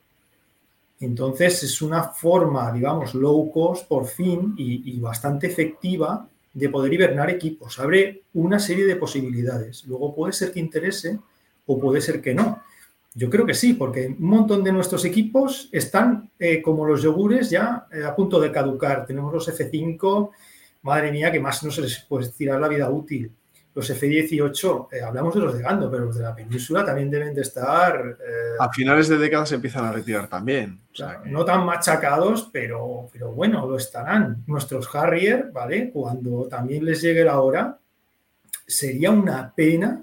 [1.00, 6.92] Entonces es una forma, digamos, low cost por fin y, y bastante efectiva de poder
[6.92, 7.78] hibernar equipos.
[7.78, 9.84] Abre una serie de posibilidades.
[9.86, 11.18] Luego puede ser que interese
[11.66, 12.62] o puede ser que no.
[13.14, 17.50] Yo creo que sí, porque un montón de nuestros equipos están eh, como los yogures
[17.50, 19.06] ya eh, a punto de caducar.
[19.06, 20.30] Tenemos los F5,
[20.82, 23.32] madre mía, que más no se les puede tirar la vida útil
[23.78, 27.32] los F-18, eh, hablamos de los de Gando, pero los de la península también deben
[27.32, 28.18] de estar...
[28.18, 30.80] Eh, a finales de década se empiezan a retirar también.
[31.26, 34.42] No tan machacados, pero, pero bueno, lo estarán.
[34.48, 35.92] Nuestros Harrier, ¿vale?
[35.92, 37.78] Cuando también les llegue la hora,
[38.66, 40.02] sería una pena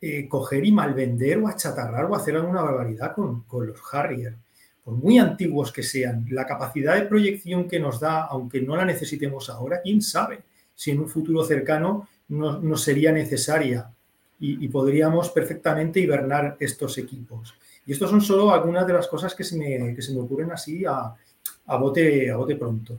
[0.00, 4.36] eh, coger y malvender o achatarrar o hacer alguna barbaridad con, con los Harrier.
[4.84, 8.84] Por muy antiguos que sean, la capacidad de proyección que nos da, aunque no la
[8.84, 10.42] necesitemos ahora, quién sabe
[10.76, 13.90] si en un futuro cercano no, sería necesaria
[14.38, 17.54] y, podríamos perfectamente hibernar estos equipos.
[17.84, 20.84] Y estos son solo algunas de las cosas que se me, se me ocurren así
[20.86, 21.14] a,
[21.66, 22.98] a, bote, a bote pronto.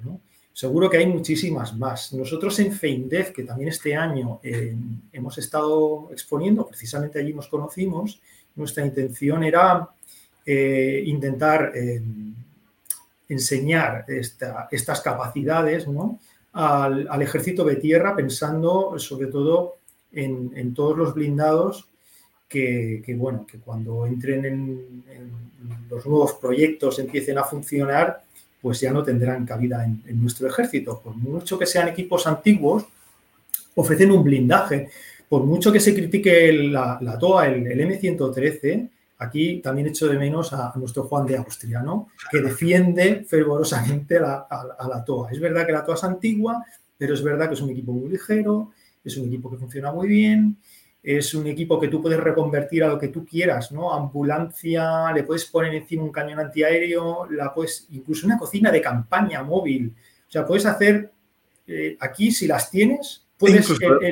[0.53, 2.13] Seguro que hay muchísimas más.
[2.13, 4.75] Nosotros en FeinDev, que también este año eh,
[5.13, 8.21] hemos estado exponiendo, precisamente allí nos conocimos,
[8.55, 9.89] nuestra intención era
[10.45, 12.01] eh, intentar eh,
[13.29, 14.05] enseñar
[14.71, 16.19] estas capacidades ¿no?
[16.53, 19.75] Al, ejército de tierra, pensando sobre todo
[20.11, 21.87] en, todos los blindados
[22.47, 25.03] que, bueno, que cuando entren en,
[25.89, 28.23] los nuevos proyectos empiecen a funcionar,
[28.61, 30.99] pues ya no tendrán cabida en, nuestro ejército.
[30.99, 32.85] Por mucho que sean equipos antiguos,
[33.75, 34.89] ofrecen un blindaje.
[35.29, 38.89] Por mucho que se critique la, TOA, el, el M113,
[39.21, 42.07] Aquí también echo de menos a, nuestro Juan de Austria, ¿no?
[42.31, 44.47] que defiende fervorosamente a,
[44.89, 45.29] la TOA.
[45.31, 46.65] Es verdad que la TOA es antigua,
[46.97, 48.71] pero es verdad que es un equipo muy ligero,
[49.03, 50.57] es un equipo que funciona muy bien,
[51.03, 53.93] es un equipo que tú puedes reconvertir a lo que tú quieras, ¿no?
[53.93, 59.43] Ambulancia, le puedes poner encima un cañón antiaéreo, la puedes, incluso una cocina de campaña
[59.43, 59.93] móvil.
[60.27, 61.11] O sea, puedes hacer
[61.67, 63.20] eh, aquí, si las tienes,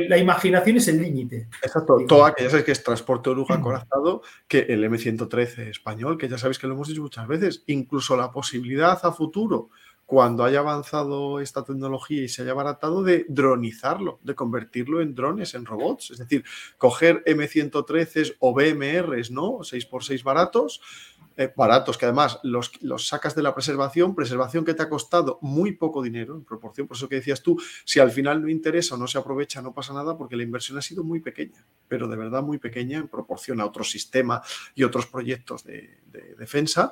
[0.07, 1.47] la imaginación es el límite.
[1.61, 3.59] Exacto, TOA, que ya sabéis que es transporte oruja mm.
[3.59, 8.15] acorazado, que el M113 español, que ya sabéis que lo hemos dicho muchas veces, incluso
[8.17, 9.69] la posibilidad a futuro,
[10.09, 15.53] cuando haya avanzado esta tecnología y se haya baratado, de dronizarlo, de convertirlo en drones,
[15.53, 16.09] en robots.
[16.09, 16.43] Es decir,
[16.79, 19.59] coger M113 o BMRs, ¿no?
[19.59, 20.81] 6x6 baratos,
[21.39, 25.39] eh, baratos, que además los, los, sacas de la preservación, preservación que te ha costado
[25.41, 28.95] muy poco dinero en proporción, por eso que decías tú, si al final no interesa
[28.95, 32.09] o no se aprovecha, no pasa nada porque la inversión ha sido muy pequeña, pero
[32.09, 34.41] de verdad muy pequeña en proporción a otro sistema
[34.75, 36.01] y otros proyectos de,
[36.37, 36.91] defensa,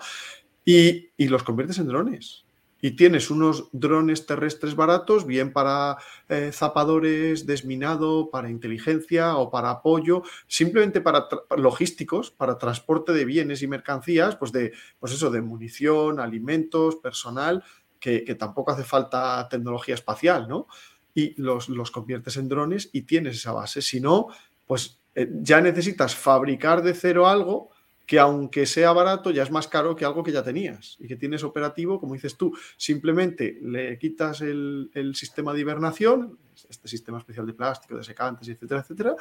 [0.63, 2.45] y, los conviertes en drones.
[2.82, 5.97] Y tienes unos drones terrestres baratos, bien para
[6.30, 13.61] eh, zapadores, desminado, para inteligencia o para apoyo, simplemente para logísticos, para transporte de bienes
[13.63, 17.63] y mercancías, pues de, pues eso, de munición, alimentos, personal,
[17.99, 20.67] que, tampoco hace falta tecnología espacial, ¿no?
[21.13, 23.82] Y los, los, conviertes en drones y tienes esa base.
[23.82, 24.28] Si no,
[24.67, 27.71] pues eh, ya necesitas fabricar de cero algo
[28.08, 31.18] que aunque sea barato, ya es más caro que algo que ya tenías y que
[31.18, 36.39] tienes operativo, como dices tú, simplemente le quitas el, sistema de hibernación,
[36.70, 39.16] este sistema especial de plástico, de secantes, etcétera, etcétera,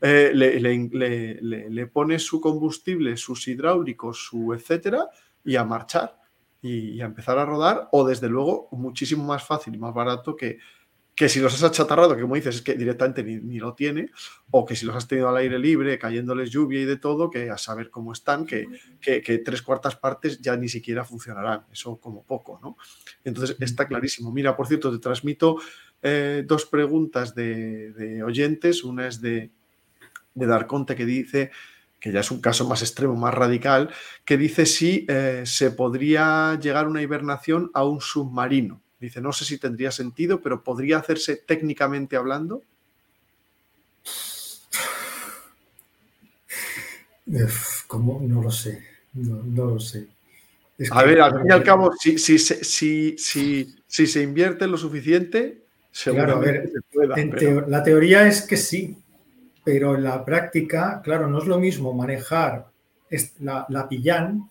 [0.00, 5.06] eh, le, pones su combustible, sus hidráulicos, su etcétera,
[5.44, 6.18] y a marchar
[6.60, 10.58] y a empezar a rodar, o desde luego muchísimo más fácil y más barato que,
[11.14, 14.10] que si los has achatarrado, que como dices, es que directamente ni, lo tiene,
[14.50, 17.50] o que si los has tenido al aire libre, cayéndoles lluvia y de todo, que
[17.50, 18.66] a saber cómo están, que,
[19.00, 22.76] que, tres cuartas partes ya ni siquiera funcionarán, eso como poco, ¿no?
[23.24, 24.32] Entonces está clarísimo.
[24.32, 25.58] Mira, por cierto, te transmito
[26.02, 29.50] eh, dos preguntas de, oyentes, una es de,
[30.34, 31.50] de Darconte que dice
[32.00, 33.90] que ya es un caso más extremo, más radical,
[34.24, 38.81] que dice si eh, se podría llegar a una hibernación a un submarino.
[39.02, 42.62] Dice, no sé si tendría sentido, pero ¿podría hacerse técnicamente hablando?
[47.88, 48.20] ¿Cómo?
[48.22, 48.80] No lo sé.
[49.14, 50.06] No, lo sé.
[50.92, 55.62] a ver, al fin y al cabo, si, si, si, si, se invierte lo suficiente,
[55.90, 57.66] seguro que se pueda.
[57.66, 58.96] la teoría es que sí,
[59.64, 62.68] pero en la práctica, claro, no es lo mismo manejar
[63.40, 64.48] la, la pillán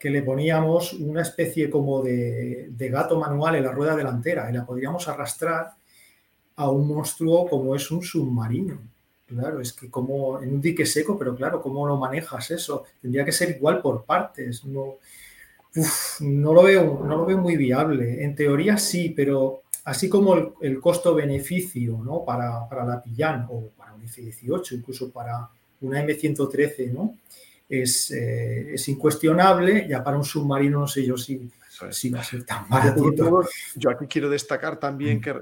[0.00, 4.64] que le poníamos una especie como de, gato manual en la rueda delantera y la
[4.64, 5.72] podríamos arrastrar
[6.56, 8.80] a un monstruo como es un submarino.
[9.26, 12.84] Claro, es que como en un dique seco, pero claro, ¿cómo lo manejas eso?
[13.02, 14.64] Tendría que ser igual por partes.
[14.64, 14.94] No,
[16.20, 18.24] no, lo, veo, no lo veo muy viable.
[18.24, 22.24] En teoría sí, pero así como el, costo-beneficio ¿no?
[22.24, 25.50] para, la Pillán o para un F-18, incluso para
[25.82, 27.16] una M113, ¿no?
[27.70, 31.48] Eh, es, incuestionable, ya para un submarino no sé yo si,
[31.90, 32.66] si va a ser tan.
[33.76, 35.20] Yo aquí quiero destacar también mm.
[35.20, 35.34] que,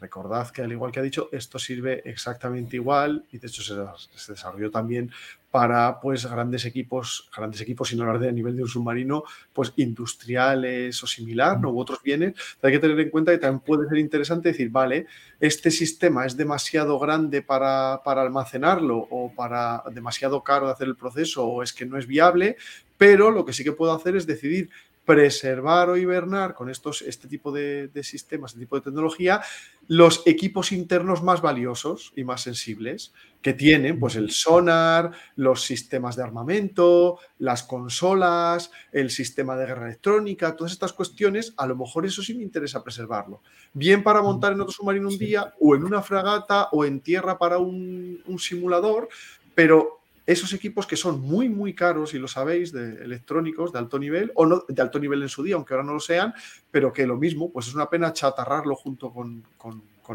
[0.00, 4.32] recordad que al igual que ha dicho, esto sirve exactamente igual y de hecho se,
[4.32, 5.10] desarrolló también
[5.50, 9.22] para pues grandes equipos, grandes equipos sin hablar de nivel de un submarino,
[9.52, 11.70] pues industriales o similar, ¿no?
[11.70, 12.34] u otros bienes.
[12.60, 15.06] hay que tener en cuenta que también puede ser interesante decir, vale,
[15.38, 20.96] este sistema es demasiado grande para, para almacenarlo o para demasiado caro de hacer el
[20.96, 22.56] proceso o es que no es viable,
[22.98, 24.70] pero lo que sí que puedo hacer es decidir
[25.04, 29.42] preservar o hibernar con estos, este tipo de, sistemas, este tipo de tecnología,
[29.86, 36.16] los equipos internos más valiosos y más sensibles que tienen, pues el sonar, los sistemas
[36.16, 42.06] de armamento, las consolas, el sistema de guerra electrónica, todas estas cuestiones, a lo mejor
[42.06, 43.42] eso sí me interesa preservarlo.
[43.74, 47.36] Bien para montar en otro submarino un día, o en una fragata, o en tierra
[47.36, 49.08] para un, un simulador,
[49.54, 53.98] pero esos equipos que son muy, muy caros, y lo sabéis, de electrónicos de alto
[53.98, 56.32] nivel, o no de alto nivel en su día, aunque ahora no lo sean,
[56.70, 59.44] pero que lo mismo, pues es una pena chatarrarlo junto con,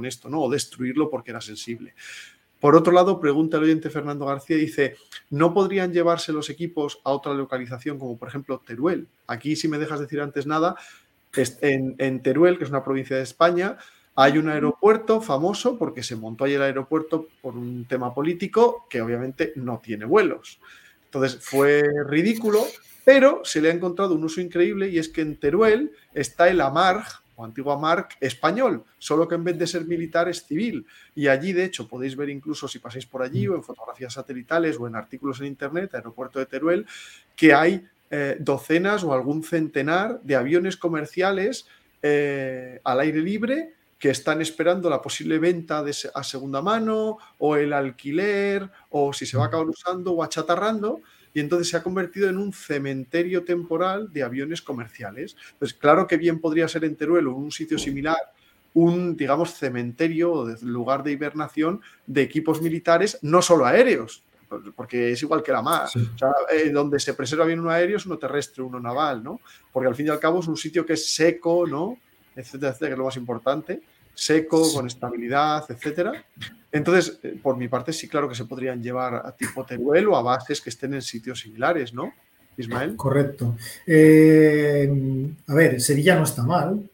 [0.06, 0.42] esto, ¿no?
[0.42, 1.94] O destruirlo porque era sensible.
[2.60, 4.96] Por otro lado, pregunta el oyente Fernando García, dice,
[5.30, 9.08] ¿no podrían llevarse los equipos a otra localización, como por ejemplo Teruel?
[9.28, 10.76] Aquí, si me dejas decir antes nada,
[11.62, 13.78] en Teruel, que es una provincia de España,
[14.22, 19.02] hay un aeropuerto famoso porque se montó ahí el aeropuerto por un tema político que
[19.02, 20.60] obviamente no tiene vuelos.
[21.06, 22.66] Entonces fue ridículo,
[23.06, 26.60] pero se le ha encontrado un uso increíble y es que en Teruel está el
[26.60, 27.06] AMARG
[27.38, 30.86] o antigua AMARC español, solo que en vez de ser militar es civil.
[31.16, 34.76] Y allí, de hecho, podéis ver incluso si pasáis por allí o en fotografías satelitales
[34.78, 36.86] o en artículos en internet, aeropuerto de Teruel,
[37.38, 41.68] que hay eh, docenas o algún centenar de aviones comerciales
[42.02, 47.56] eh, al aire libre que están esperando la posible venta de, a segunda mano o
[47.58, 51.02] el alquiler o si se va a acabar usando o achatarrando
[51.34, 55.36] y entonces se ha convertido en un cementerio temporal de aviones comerciales.
[55.60, 58.18] Pues claro que bien podría ser en Teruel o en un sitio similar
[58.74, 64.24] un, digamos, cementerio o lugar de hibernación de equipos militares, no solo aéreos,
[64.76, 65.90] porque es igual que la mar.
[66.52, 69.42] Eh, donde se preserva bien uno aéreo es uno terrestre, uno naval, ¿no?
[69.72, 71.98] Porque al fin y al cabo es un sitio que es seco, ¿no?
[72.40, 73.82] Etcétera, etcétera, que es lo más importante,
[74.14, 76.26] seco, con estabilidad, etcétera.
[76.72, 80.16] Entonces, eh, por mi parte, sí, claro que se podrían llevar a tipo Teruel o
[80.16, 82.14] a bases que estén en sitios similares, ¿no?
[82.58, 82.96] Ismael.
[82.96, 83.56] Correcto.
[83.88, 86.90] Eh, a ver, Sevilla no está mal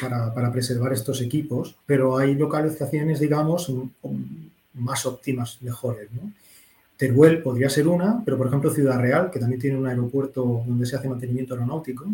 [0.00, 3.72] para, preservar estos equipos, pero hay localizaciones, digamos,
[4.74, 6.32] más óptimas, mejores, ¿no?
[6.96, 10.86] Teruel podría ser una, pero por ejemplo Ciudad Real, que también tiene un aeropuerto donde
[10.86, 12.06] se hace mantenimiento aeronáutico,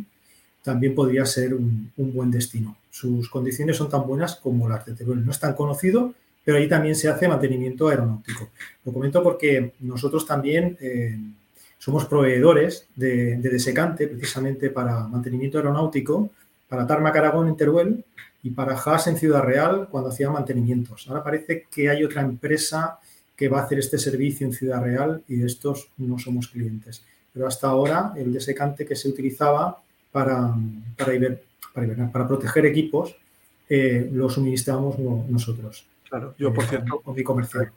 [0.63, 2.77] también podría ser un, buen destino.
[2.91, 5.25] Sus condiciones son tan buenas como las de Teruel.
[5.25, 8.51] No es tan conocido, pero ahí también se hace mantenimiento aeronáutico.
[8.85, 11.19] Lo comento porque nosotros también eh,
[11.79, 16.31] somos proveedores de, desecante precisamente para mantenimiento aeronáutico,
[16.69, 18.05] para Tarmac Aragón en Teruel
[18.43, 21.07] y para Haas en Ciudad Real cuando hacía mantenimientos.
[21.09, 22.99] Ahora parece que hay otra empresa
[23.35, 27.03] que va a hacer este servicio en Ciudad Real y de estos no somos clientes.
[27.33, 29.83] Pero hasta ahora el desecante que se utilizaba
[30.13, 30.55] para,
[30.97, 33.17] para, para, proteger equipos
[33.69, 35.87] eh, lo suministramos nosotros.
[36.09, 37.71] Claro, yo por eh, cierto, mi comercial.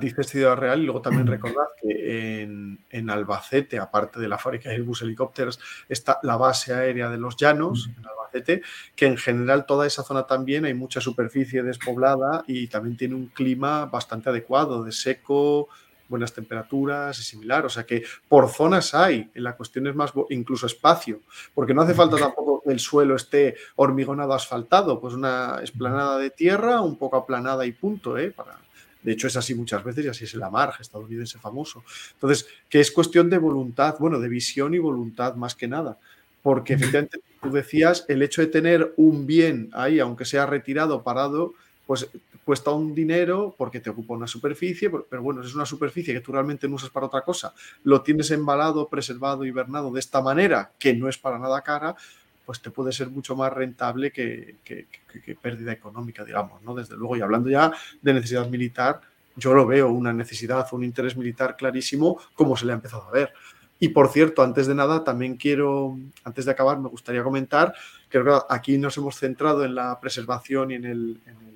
[0.00, 4.76] Dices Ciudad Real y luego también recordad que en, Albacete, aparte de la fábrica de
[4.76, 8.62] Airbus Helicópteros, está la base aérea de los Llanos, en Albacete,
[8.96, 13.26] que en general toda esa zona también hay mucha superficie despoblada y también tiene un
[13.26, 15.68] clima bastante adecuado, de seco,
[16.14, 17.66] buenas temperaturas y similar.
[17.66, 21.22] O sea que por zonas hay, en la cuestión es más incluso espacio,
[21.54, 26.30] porque no hace falta tampoco que el suelo esté hormigonado asfaltado, pues una esplanada de
[26.30, 28.30] tierra, un poco aplanada y punto, ¿eh?
[28.30, 28.56] Para,
[29.02, 31.82] de hecho, es así muchas veces y así es el Amarg estadounidense famoso.
[32.14, 35.98] Entonces, que es cuestión de voluntad, bueno, de visión y voluntad más que nada.
[36.42, 41.54] Porque efectivamente, tú decías, el hecho de tener un bien ahí, aunque sea retirado, parado,
[41.86, 42.08] pues
[42.44, 46.32] cuesta un dinero porque te ocupa una superficie, pero bueno, es una superficie que tú
[46.32, 47.54] realmente no usas para otra cosa,
[47.84, 51.96] lo tienes embalado, preservado, hibernado de esta manera, que no es para nada cara,
[52.44, 54.56] pues te puede ser mucho más rentable que,
[55.40, 56.74] pérdida económica, digamos, ¿no?
[56.74, 57.72] Desde luego, y hablando ya
[58.02, 59.00] de necesidad militar,
[59.36, 63.10] yo lo veo una necesidad, un interés militar clarísimo, como se le ha empezado a
[63.10, 63.32] ver.
[63.80, 67.74] Y por cierto, antes de nada, también quiero, antes de acabar, me gustaría comentar
[68.08, 71.53] que aquí nos hemos centrado en la preservación y en en el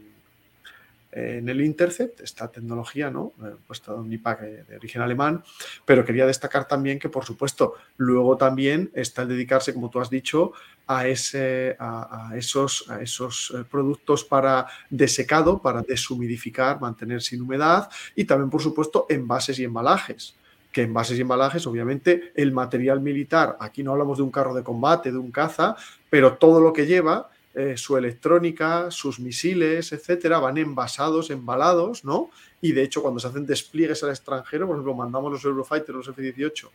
[1.64, 3.32] Intercept, esta tecnología, ¿no?
[3.44, 5.42] Eh, puesto un IPAC de origen alemán,
[5.84, 10.10] pero quería destacar también que, por supuesto, luego también está el dedicarse, como tú has
[10.10, 10.52] dicho,
[10.86, 17.88] a, ese, a, esos, a esos eh, productos para desecado, para deshumidificar, mantener sin humedad
[18.14, 20.34] y también, por supuesto, envases y embalajes
[20.72, 24.62] que envases y embalajes, obviamente, el material militar, aquí no hablamos de un carro de
[24.62, 25.76] combate, de un caza,
[26.10, 32.30] pero todo lo que lleva eh, su electrónica, sus misiles, etcétera, van envasados, embalados, ¿no?
[32.60, 36.06] Y de hecho, cuando se hacen despliegues al extranjero, por ejemplo, mandamos los Eurofighters, los
[36.06, 36.70] F-18,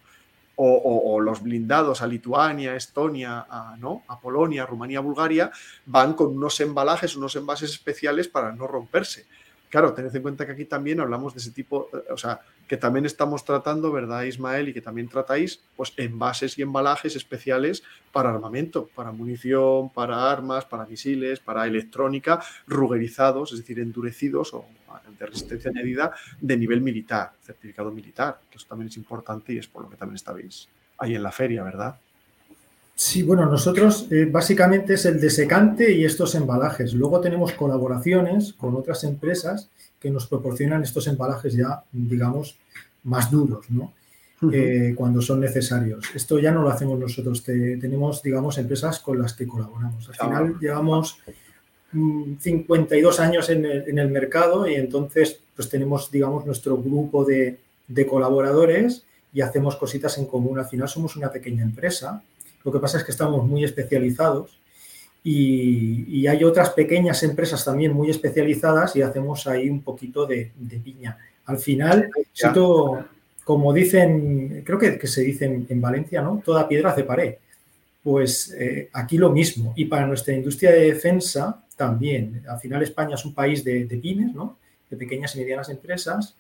[0.58, 4.04] o, los blindados a Lituania, Estonia, a, ¿no?
[4.10, 5.52] a Polonia, Rumanía, Bulgaria,
[5.86, 9.26] van con unos embalajes, unos envases especiales para no romperse.
[9.74, 12.78] Claro, tened en cuenta que aquí también hablamos de ese tipo, eh, o sea, que
[12.78, 14.70] también estamos tratando, ¿verdad, Ismael?
[14.70, 20.64] Y que también tratáis, pues, envases y embalajes especiales para armamento, para munición, para armas,
[20.66, 24.64] para misiles, para electrónica, rugerizados, es decir, endurecidos o
[25.18, 29.68] de resistencia añadida de nivel militar, certificado militar, que eso también es importante y es
[29.68, 30.70] por lo que también estabais
[31.00, 31.96] ahí en la feria, ¿verdad?
[32.96, 36.94] Sí, bueno, nosotros eh, básicamente es el desecante y estos embalajes.
[36.94, 39.70] Luego tenemos colaboraciones con otras empresas
[40.00, 42.58] que nos proporcionan estos embalajes ya, digamos,
[43.04, 43.94] más duros, ¿no?
[44.52, 46.06] Eh, cuando son necesarios.
[46.14, 50.10] Esto ya no lo hacemos nosotros, tenemos, digamos, empresas con las que colaboramos.
[50.10, 51.18] Al final llevamos
[52.40, 58.06] 52 mm, años en el, mercado y entonces pues tenemos, digamos, nuestro grupo de, de
[58.06, 60.60] colaboradores y hacemos cositas en común.
[60.60, 62.22] Al final somos una pequeña empresa
[62.64, 64.60] lo que pasa es que estamos muy especializados
[65.24, 70.52] y, hay otras pequeñas empresas también muy especializadas y hacemos ahí un poquito de,
[70.84, 71.18] piña.
[71.46, 72.10] Al final,
[73.44, 76.42] como dicen, creo que, se dice en, Valencia, ¿no?
[76.44, 77.36] Toda piedra hace pared.
[78.02, 79.74] Pues eh, aquí lo mismo.
[79.78, 82.44] Y para nuestra industria de defensa también.
[82.48, 84.58] Al final España es un país de, de pymes, ¿no?
[84.90, 86.36] De pequeñas y medianas empresas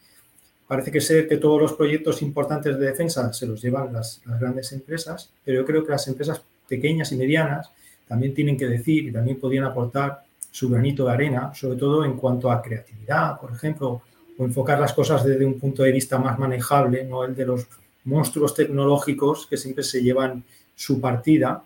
[0.74, 4.71] Parece que ser que todos los proyectos importantes de defensa se los llevan las, grandes
[4.71, 7.69] empresas, pero yo creo que las empresas pequeñas y medianas
[8.07, 12.17] también tienen que decir y también podrían aportar su granito de arena, sobre todo en
[12.17, 14.01] cuanto a creatividad, por ejemplo,
[14.36, 17.68] o enfocar las cosas desde un punto de vista más manejable, no el de los
[18.06, 20.43] monstruos tecnológicos que siempre se llevan
[20.76, 21.64] su partida.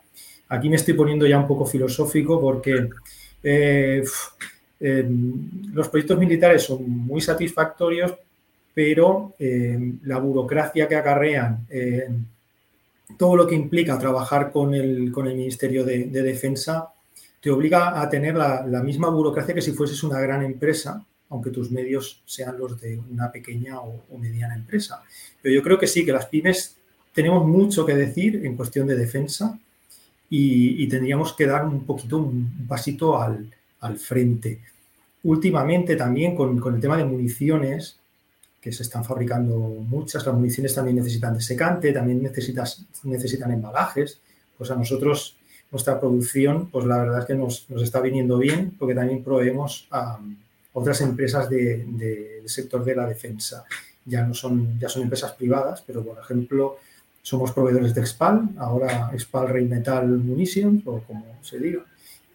[0.49, 2.89] Aquí me estoy poniendo ya un poco filosófico porque
[3.41, 4.03] eh,
[4.81, 5.09] eh,
[5.71, 8.13] los proyectos militares son muy satisfactorios,
[8.77, 12.09] pero eh, la burocracia que acarrean, eh,
[13.17, 16.93] todo lo que implica trabajar con el, Ministerio de, Defensa,
[17.41, 21.71] te obliga a tener la, misma burocracia que si fueses una gran empresa, aunque tus
[21.71, 25.01] medios sean los de una pequeña o, mediana empresa.
[25.41, 26.77] Pero yo creo que sí, que las pymes
[27.15, 29.57] tenemos mucho que decir en cuestión de defensa
[30.29, 33.51] y, tendríamos que dar un poquito, un pasito al,
[33.97, 34.61] frente.
[35.23, 37.97] Últimamente también con, con el tema de municiones,
[38.71, 40.25] se están fabricando muchas.
[40.25, 44.19] Las municiones también necesitan desecante, también necesitas, necesitan embalajes.
[44.57, 45.37] Pues a nosotros
[45.71, 50.19] nuestra producción, pues la verdad es que nos, está viniendo bien porque también proveemos a
[50.73, 53.65] otras empresas del sector de la defensa.
[54.05, 56.77] Ya no son, ya son empresas privadas, pero por ejemplo,
[57.21, 61.83] somos proveedores de Expal, ahora Expal Rheinmetall Munitions, o como se diga,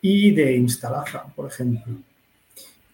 [0.03, 1.95] y de Instalaza, por ejemplo.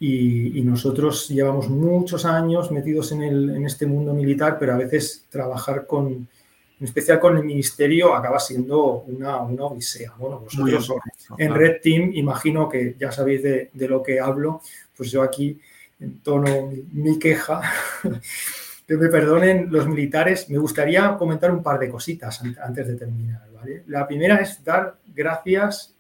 [0.01, 5.25] Y, nosotros llevamos muchos años metidos en, el, en, este mundo militar, pero a veces
[5.29, 10.13] trabajar con, en especial con el ministerio, acaba siendo una, una odisea.
[10.17, 10.93] Bueno, vosotros
[11.37, 14.61] en Red Team, imagino que ya sabéis de, de, lo que hablo,
[14.97, 15.59] pues yo aquí
[15.99, 17.61] en tono mi, queja,
[18.87, 23.49] que me perdonen los militares, me gustaría comentar un par de cositas antes de terminar.
[23.53, 23.83] ¿vale?
[23.89, 25.97] La primera es dar gracias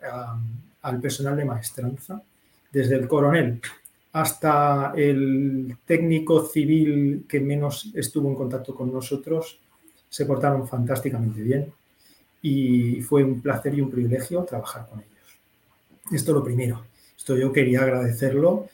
[0.82, 2.22] al personal de maestranza,
[2.70, 3.60] desde el coronel
[4.12, 9.60] hasta el técnico civil que menos estuvo en contacto con nosotros,
[10.08, 11.72] se portaron fantásticamente bien
[12.42, 15.38] y fue un placer y un privilegio trabajar con ellos.
[16.10, 16.84] Esto es lo primero.
[17.16, 18.66] Esto yo quería agradecerlo.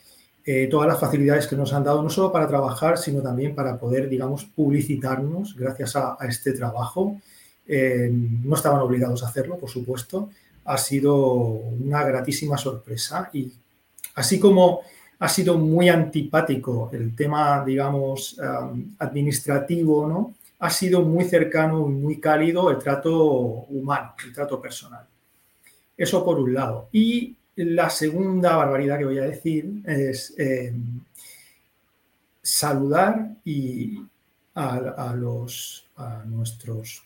[0.47, 3.79] Eh, todas las facilidades que nos han dado, no solo para trabajar, sino también para
[3.79, 7.19] poder, digamos, publicitarnos gracias a, este trabajo.
[7.67, 10.29] Eh, no estaban obligados a hacerlo, por supuesto.
[10.67, 13.51] Ha sido una gratísima sorpresa y
[14.15, 14.83] así como
[15.25, 18.39] ha sido muy antipático el tema, digamos,
[18.99, 20.35] administrativo, ¿no?
[20.59, 23.17] Ha sido muy cercano y muy cálido el trato
[23.71, 25.07] humano, el trato personal.
[25.97, 26.89] Eso por un lado.
[26.93, 31.01] Y la segunda barbaridad que voy a decir es em,
[32.43, 33.99] saludar y
[34.55, 35.87] a, los,
[36.27, 37.03] nuestros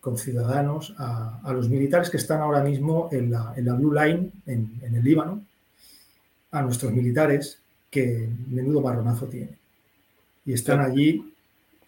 [0.00, 5.04] conciudadanos, a, a, los militares que están ahora mismo en la, Blue Line, en el
[5.04, 5.44] Líbano,
[6.50, 7.58] a nuestros militares
[7.90, 9.56] que menudo marronazo tiene.
[10.44, 11.32] Y están allí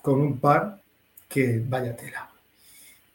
[0.02, 0.80] con un par
[1.28, 2.30] que vaya tela.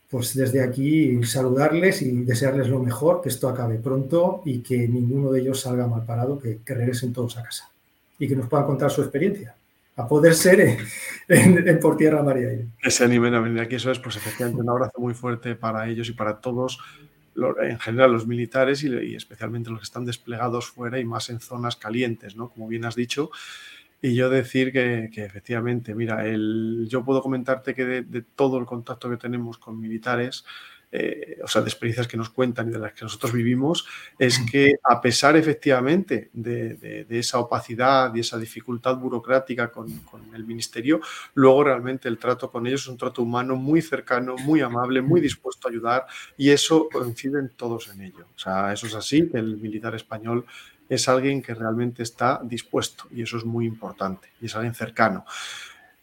[0.09, 5.31] Pues desde aquí saludarles y desearles lo mejor, que esto acabe pronto y que ninguno
[5.31, 7.71] de ellos salga mal parado, que, regresen todos a casa
[8.19, 9.55] y que nos puedan contar su experiencia
[9.95, 10.77] a poder ser
[11.27, 12.49] en, por tierra, María.
[12.83, 16.07] Ese animen a venir aquí, eso es, pues efectivamente un abrazo muy fuerte para ellos
[16.09, 16.79] y para todos
[17.61, 21.75] en general los militares y, especialmente los que están desplegados fuera y más en zonas
[21.75, 22.49] calientes, ¿no?
[22.49, 23.31] Como bien has dicho.
[24.01, 29.09] Y yo decir que, efectivamente, mira, el, yo puedo comentarte que de, todo el contacto
[29.09, 30.45] que tenemos con militares,
[30.95, 33.87] eh, o sea, de experiencias que nos cuentan y de las que nosotros vivimos,
[34.19, 39.87] es que a pesar efectivamente de, esa opacidad y esa dificultad burocrática con,
[40.35, 41.01] el ministerio,
[41.33, 45.19] luego realmente el trato con ellos es un trato humano muy cercano, muy amable, muy
[45.19, 46.05] dispuesto a ayudar
[46.37, 48.27] y eso coinciden todos en ello.
[48.35, 50.45] O sea, eso es así, que el militar español
[50.87, 55.25] es alguien que realmente está dispuesto y eso es muy importante y es alguien cercano.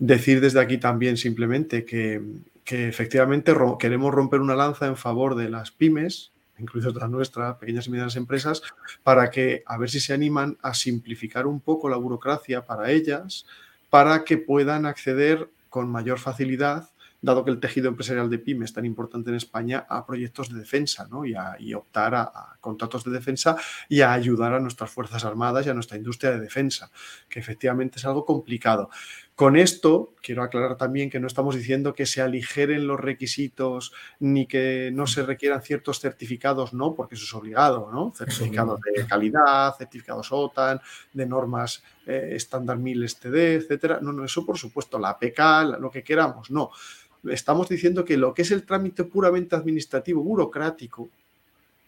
[0.00, 2.20] Decir desde aquí también simplemente que
[2.64, 7.86] que efectivamente queremos romper una lanza en favor de las pymes, incluidas las nuestras, pequeñas
[7.86, 8.62] y medianas empresas,
[9.02, 13.46] para que a ver si se animan a simplificar un poco la burocracia para ellas,
[13.88, 16.90] para que puedan acceder con mayor facilidad
[17.22, 20.58] dado que el tejido empresarial de pymes es tan importante en España, a proyectos de
[20.58, 21.24] defensa ¿no?
[21.24, 23.56] y, a, optar a, a, contratos de defensa
[23.88, 26.90] y a ayudar a nuestras Fuerzas Armadas y a nuestra industria de defensa,
[27.28, 28.90] que efectivamente es algo complicado.
[29.40, 34.44] Con esto, quiero aclarar también que no estamos diciendo que se aligeren los requisitos ni
[34.44, 38.12] que no se requieran ciertos certificados, no, porque eso es obligado, ¿no?
[38.14, 40.78] Certificados de calidad, certificados OTAN,
[41.14, 43.98] de normas eh, estándar 1000 STD, etcétera.
[44.02, 46.70] No, no, eso por supuesto, la APK, lo que queramos, no
[47.30, 51.08] estamos diciendo que lo que es el trámite puramente administrativo, burocrático,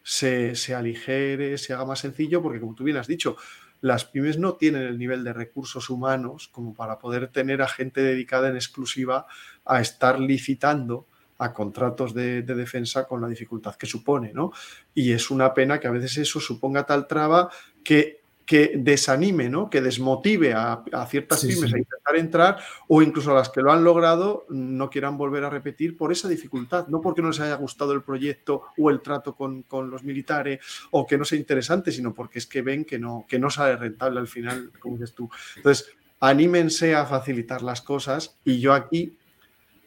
[0.03, 3.37] se, aligere, se haga más sencillo, porque como tú bien has dicho,
[3.83, 8.01] las pymes no tienen el nivel de recursos humanos como para poder tener a gente
[8.01, 9.27] dedicada en exclusiva
[9.65, 11.07] a estar licitando
[11.39, 14.53] a contratos de, de, defensa con la dificultad que supone, ¿no?
[14.95, 17.51] Y es una pena que a veces eso suponga tal traba
[17.83, 18.22] que
[18.53, 19.71] que desanime, ¿no?
[19.71, 23.83] que desmotive a, ciertas pymes a intentar entrar o incluso a las que lo han
[23.83, 27.93] logrado no quieran volver a repetir por esa dificultad, no porque no les haya gustado
[27.95, 30.61] el proyecto o el trato con, los militares
[30.91, 33.75] o que no sea interesante, sino porque es que ven que no, que no sale
[33.75, 35.31] rentable al final, como dices tú.
[35.57, 35.89] Entonces,
[36.21, 39.17] anímense a facilitar las cosas y yo aquí,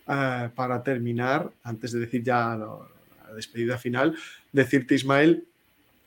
[0.08, 2.80] eh, para terminar, antes de decir ya la
[3.36, 4.18] despedida final,
[4.52, 5.46] decirte, Ismael,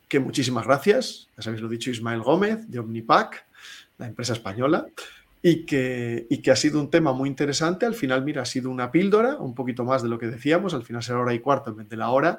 [0.08, 3.46] que muchísimas gracias, ya sabéis lo dicho Ismael Gómez de Omnipac,
[3.98, 4.86] la empresa española,
[5.42, 7.86] y que, y que ha sido un tema muy interesante.
[7.86, 10.82] Al final, mira, ha sido una píldora, un poquito más de lo que decíamos, al
[10.82, 12.38] final será hora y cuarto en vez de la hora,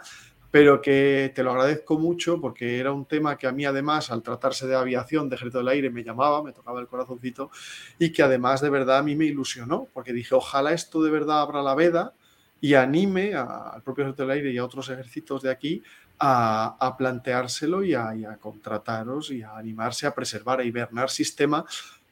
[0.51, 4.23] pero que te lo agradezco mucho porque era un tema que a mí además, al
[4.23, 7.51] tratarse de aviación, de ejército del aire, me llamaba, me tocaba el corazoncito
[7.99, 11.41] y que además de verdad a mí me ilusionó, porque dije, ojalá esto de verdad
[11.41, 12.13] abra la veda
[12.61, 15.83] y anime al propio ejército del aire y a otros ejércitos de aquí
[16.19, 21.65] a, planteárselo y a, contrataros y a animarse a preservar, a hibernar sistema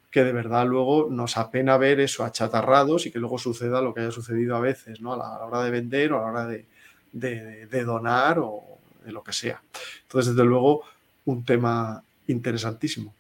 [0.10, 4.02] que de verdad luego nos apena ver eso achatarrados y que luego suceda lo que
[4.02, 5.14] haya sucedido a veces, ¿no?
[5.14, 6.66] A la, hora de vender o a la hora de,
[7.12, 8.64] de, donar o
[9.04, 9.62] de lo que sea.
[10.04, 10.84] Entonces, desde luego,
[11.26, 13.14] un tema interesantísimo.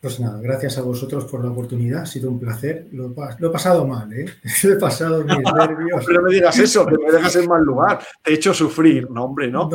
[0.00, 2.86] Pues nada, gracias a vosotros por la oportunidad, ha sido un placer.
[2.92, 4.26] Lo, he pasado mal, ¿eh?
[4.62, 6.04] Lo he pasado mis nervios.
[6.06, 7.98] Pero me digas eso, que me dejas en mal lugar.
[8.22, 9.68] Te he hecho sufrir, no, hombre, ¿no?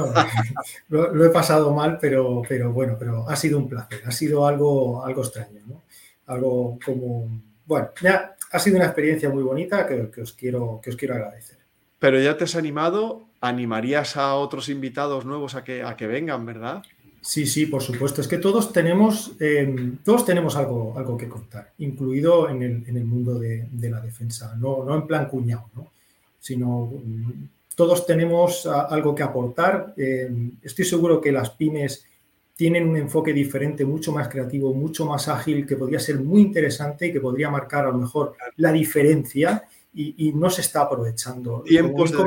[0.88, 4.02] lo, he pasado mal, pero, pero bueno, pero ha sido un placer.
[4.06, 5.84] Ha sido algo, algo extraño, ¿no?
[6.28, 7.42] Algo como.
[7.66, 11.58] Bueno, ya ha sido una experiencia muy bonita que, os, quiero, que os quiero agradecer.
[12.00, 16.46] Pero ya te has animado, animarías a otros invitados nuevos a que, a que vengan,
[16.46, 16.84] ¿verdad?
[17.24, 18.20] Sí, sí, por supuesto.
[18.20, 23.40] Es que todos tenemos, em, todos tenemos algo, algo que contar, incluido en el, mundo
[23.40, 25.88] de, la defensa, no, no en plan cuñado, ¿no?
[26.40, 29.94] sino mm, todos tenemos algo que aportar.
[29.96, 32.06] Em, estoy seguro que las pymes
[32.56, 37.08] tienen un enfoque diferente, mucho más creativo, mucho más ágil, que podría ser muy interesante
[37.08, 39.64] y que podría marcar a lo mejor la diferencia
[39.96, 41.62] y, no se está aprovechando.
[41.62, 42.18] Tiempos de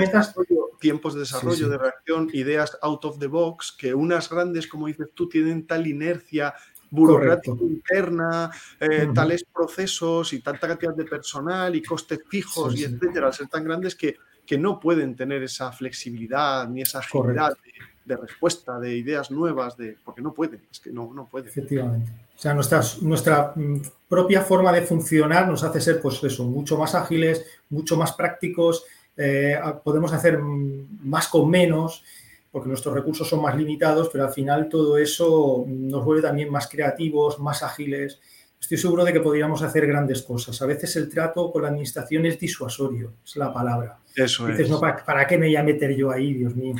[0.86, 5.08] tiempos de desarrollo, de reacción, ideas out of the box, que unas grandes, como dices
[5.14, 6.54] tú, tienen tal inercia
[6.90, 13.26] burocrática interna, eh, tales procesos y tanta cantidad de personal y costes fijos y etcétera,
[13.26, 14.14] al ser tan grandes que,
[14.46, 17.56] que no pueden tener esa flexibilidad ni esa agilidad
[18.04, 21.48] de, respuesta, de ideas nuevas, de, porque no pueden, es que no, no pueden.
[21.48, 22.12] Efectivamente.
[22.36, 26.78] O sea, nuestra, nuestra mm, propia forma de funcionar nos hace ser, pues eso, mucho
[26.78, 28.84] más ágiles, mucho más prácticos,
[29.16, 32.04] eh, podemos hacer más con menos,
[32.50, 36.68] porque nuestros recursos son más limitados, pero al final todo eso nos vuelve también más
[36.68, 38.20] creativos, más ágiles.
[38.60, 40.60] Estoy seguro de que podríamos hacer grandes cosas.
[40.62, 43.98] A veces el trato con la administración es disuasorio, es la palabra.
[44.14, 46.74] Eso Dices, No, ¿para, qué me voy a meter yo ahí, Dios mío?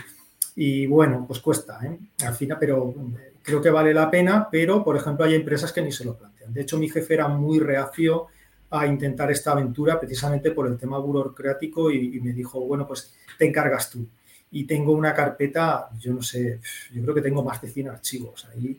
[0.55, 1.99] Y bueno, pues cuesta, ¿eh?
[2.25, 2.95] Al final, pero
[3.43, 6.55] creo que vale la pena, pero por ejemplo hay empresas que ni se lo plantean.
[6.55, 8.29] De hecho, mi jefe era muy reacio
[8.71, 13.47] a intentar esta aventura precisamente por el tema burocrático y, me dijo, bueno, pues te
[13.47, 14.07] encargas tú.
[14.51, 16.61] Y tengo una carpeta, yo no sé,
[16.93, 18.79] yo creo que tengo más de 100 archivos ahí,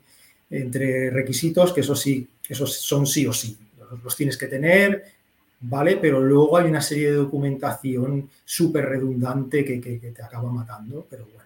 [0.49, 3.57] entre requisitos, que eso sí, esos son sí o sí,
[4.03, 5.03] los, tienes que tener,
[5.61, 5.97] ¿vale?
[5.97, 11.37] Pero luego hay una serie de documentación súper redundante que, te acaba matando, pero bueno.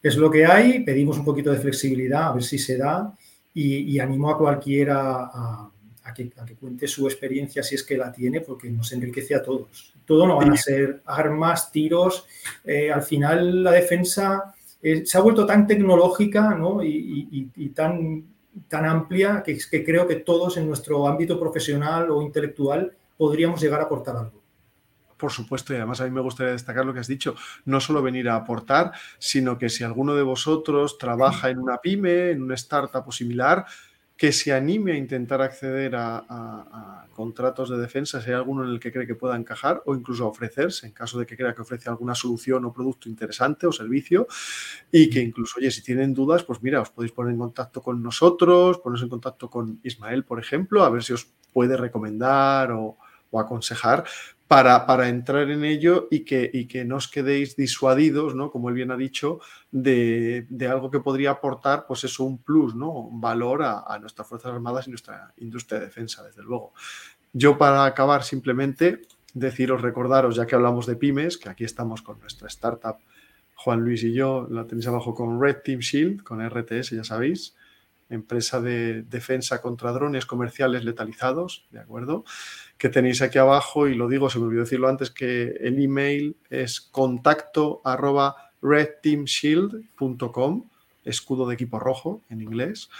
[0.00, 3.12] Es lo que hay, pedimos un poquito de flexibilidad, a ver si se da,
[3.54, 5.70] y, y animo a cualquiera a,
[6.08, 9.94] a que, cuente su experiencia si es que la tiene, porque nos enriquece a todos.
[10.04, 12.26] Todo no van a ser armas, tiros.
[12.64, 18.24] Eh, al final la defensa eh, se ha vuelto tan tecnológica y, tan,
[18.68, 23.80] tan amplia que, que creo que todos en nuestro ámbito profesional o intelectual podríamos llegar
[23.80, 24.38] a aportar algo
[25.18, 28.00] por supuesto, y además a mí me gustaría destacar lo que has dicho, no solo
[28.00, 32.54] venir a aportar, sino que si alguno de vosotros trabaja en una pyme, en una
[32.54, 33.66] startup o similar,
[34.18, 38.80] que se anime a intentar acceder a, contratos de defensa, si hay alguno en el
[38.80, 41.62] que cree que pueda encajar, o incluso a ofrecerse, en caso de que crea que
[41.62, 44.26] ofrece alguna solución o producto interesante o servicio,
[44.90, 48.02] y que incluso, oye, si tienen dudas, pues mira, os podéis poner en contacto con
[48.02, 52.98] nosotros, poneros en contacto con Ismael, por ejemplo, a ver si os puede recomendar o,
[53.30, 54.04] o aconsejar
[54.48, 58.50] para, entrar en ello y que, y que no os quedéis disuadidos, ¿no?
[58.50, 62.90] como él bien ha dicho, de, algo que podría aportar, pues eso, un plus, ¿no?
[62.90, 66.72] un valor a, nuestras Fuerzas Armadas y nuestra industria de defensa, desde luego.
[67.34, 69.02] Yo para acabar simplemente
[69.34, 72.96] deciros, recordaros, ya que hablamos de pymes, que aquí estamos con nuestra startup,
[73.54, 77.54] Juan Luis y yo, la tenéis abajo con Red Team Shield, con RTS, ya sabéis,
[78.08, 82.24] empresa de defensa contra drones comerciales letalizados, ¿de acuerdo?
[82.76, 86.36] Que tenéis aquí abajo, y lo digo, se me olvidó decirlo antes, que el email
[86.50, 87.82] es contacto
[88.62, 90.68] redteamshield.com,
[91.04, 92.90] escudo de equipo rojo en inglés.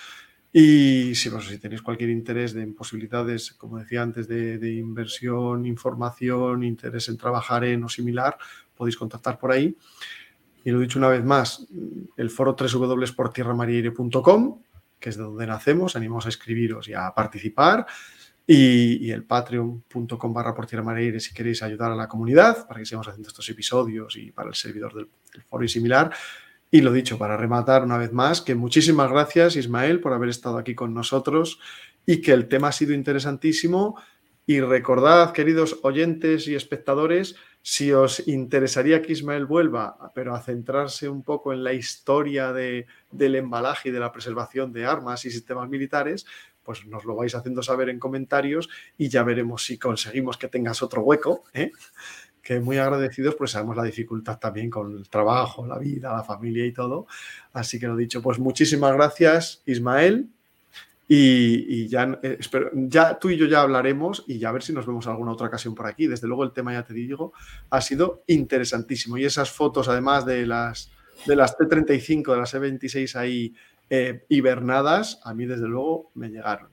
[0.52, 7.18] Y si, tenéis cualquier interés de posibilidades, como decía antes, de, inversión, información, interés en
[7.18, 8.38] trabajar en o similar,
[8.74, 9.76] podéis contactar por ahí.
[10.64, 11.66] Y lo he dicho una vez más,
[12.16, 14.62] el foro www.portierramariaire.com
[14.98, 15.96] que es de donde nacemos.
[15.96, 17.86] Animamos a escribiros y a participar.
[18.50, 23.06] Y, el patreon.com barra por Mareire si queréis ayudar a la comunidad para que sigamos
[23.06, 25.08] haciendo estos episodios y para el servidor del,
[25.46, 26.10] foro y similar.
[26.70, 30.56] Y lo dicho, para rematar una vez más, que muchísimas gracias Ismael por haber estado
[30.56, 31.60] aquí con nosotros
[32.06, 34.00] y que el tema ha sido interesantísimo.
[34.48, 41.06] Y recordad, queridos oyentes y espectadores, si os interesaría que Ismael vuelva, pero a centrarse
[41.06, 45.30] un poco en la historia de, del embalaje y de la preservación de armas y
[45.30, 46.24] sistemas militares,
[46.62, 50.82] pues nos lo vais haciendo saber en comentarios y ya veremos si conseguimos que tengas
[50.82, 51.70] otro hueco, ¿eh?
[52.40, 56.64] que muy agradecidos, pues sabemos la dificultad también con el trabajo, la vida, la familia
[56.64, 57.06] y todo.
[57.52, 60.30] Así que lo dicho, pues muchísimas gracias, Ismael.
[61.10, 64.74] Y, ya, eh, espero, ya tú y yo ya hablaremos y ya a ver si
[64.74, 66.06] nos vemos alguna otra ocasión por aquí.
[66.06, 67.32] Desde luego el tema, ya te digo,
[67.70, 69.16] ha sido interesantísimo.
[69.16, 70.92] Y esas fotos, además de las,
[71.26, 73.54] de las T35, de las E26 ahí
[73.88, 76.68] eh, hibernadas, a mí desde luego me llegaron.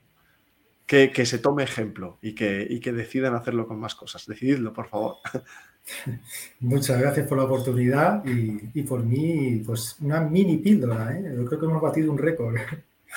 [0.86, 4.26] Que, se tome ejemplo y que, y que decidan hacerlo con más cosas.
[4.26, 5.16] Decididlo, por favor.
[6.60, 11.16] Muchas gracias por la oportunidad y, y por mí, pues una mini píldora.
[11.16, 11.34] ¿eh?
[11.36, 12.54] Yo creo que hemos batido un récord.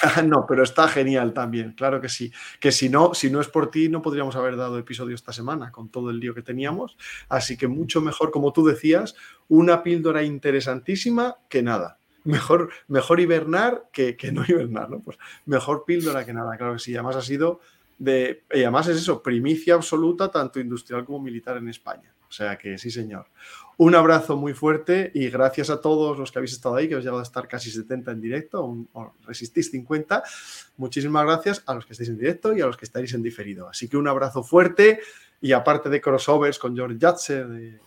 [0.26, 2.32] no, pero está genial también, claro que sí.
[2.60, 5.72] Que si no, si no es por ti, no podríamos haber dado episodio esta semana
[5.72, 6.98] con todo el lío que teníamos.
[7.28, 9.16] Así que mucho mejor, como tú decías,
[9.48, 11.98] una píldora interesantísima que nada.
[12.24, 15.00] Mejor, mejor hibernar que, que no hibernar, ¿no?
[15.00, 16.94] Pues mejor píldora que nada, claro que sí.
[16.94, 17.60] Además ha sido
[18.00, 22.14] Y además es eso, primicia absoluta, tanto industrial como militar en España.
[22.30, 23.26] O sea que sí, señor.
[23.78, 27.04] Un abrazo muy fuerte y gracias a todos los que habéis estado ahí, que os
[27.04, 28.64] llegado a estar casi 70 en directo,
[28.94, 30.24] o, resistís 50.
[30.78, 33.68] Muchísimas gracias a los que estáis en directo y a los que estáis en diferido.
[33.68, 35.00] Así que un abrazo fuerte
[35.42, 37.80] y aparte de crossovers con George Yatzer,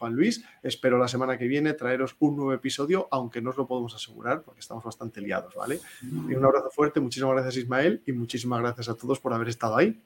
[0.00, 3.66] Juan Luis, espero la semana que viene traeros un nuevo episodio, aunque no os lo
[3.66, 5.78] podemos asegurar porque estamos bastante liados, ¿vale?
[6.02, 9.76] Y un abrazo fuerte, muchísimas gracias Ismael y muchísimas gracias a todos por haber estado
[9.76, 10.00] ahí.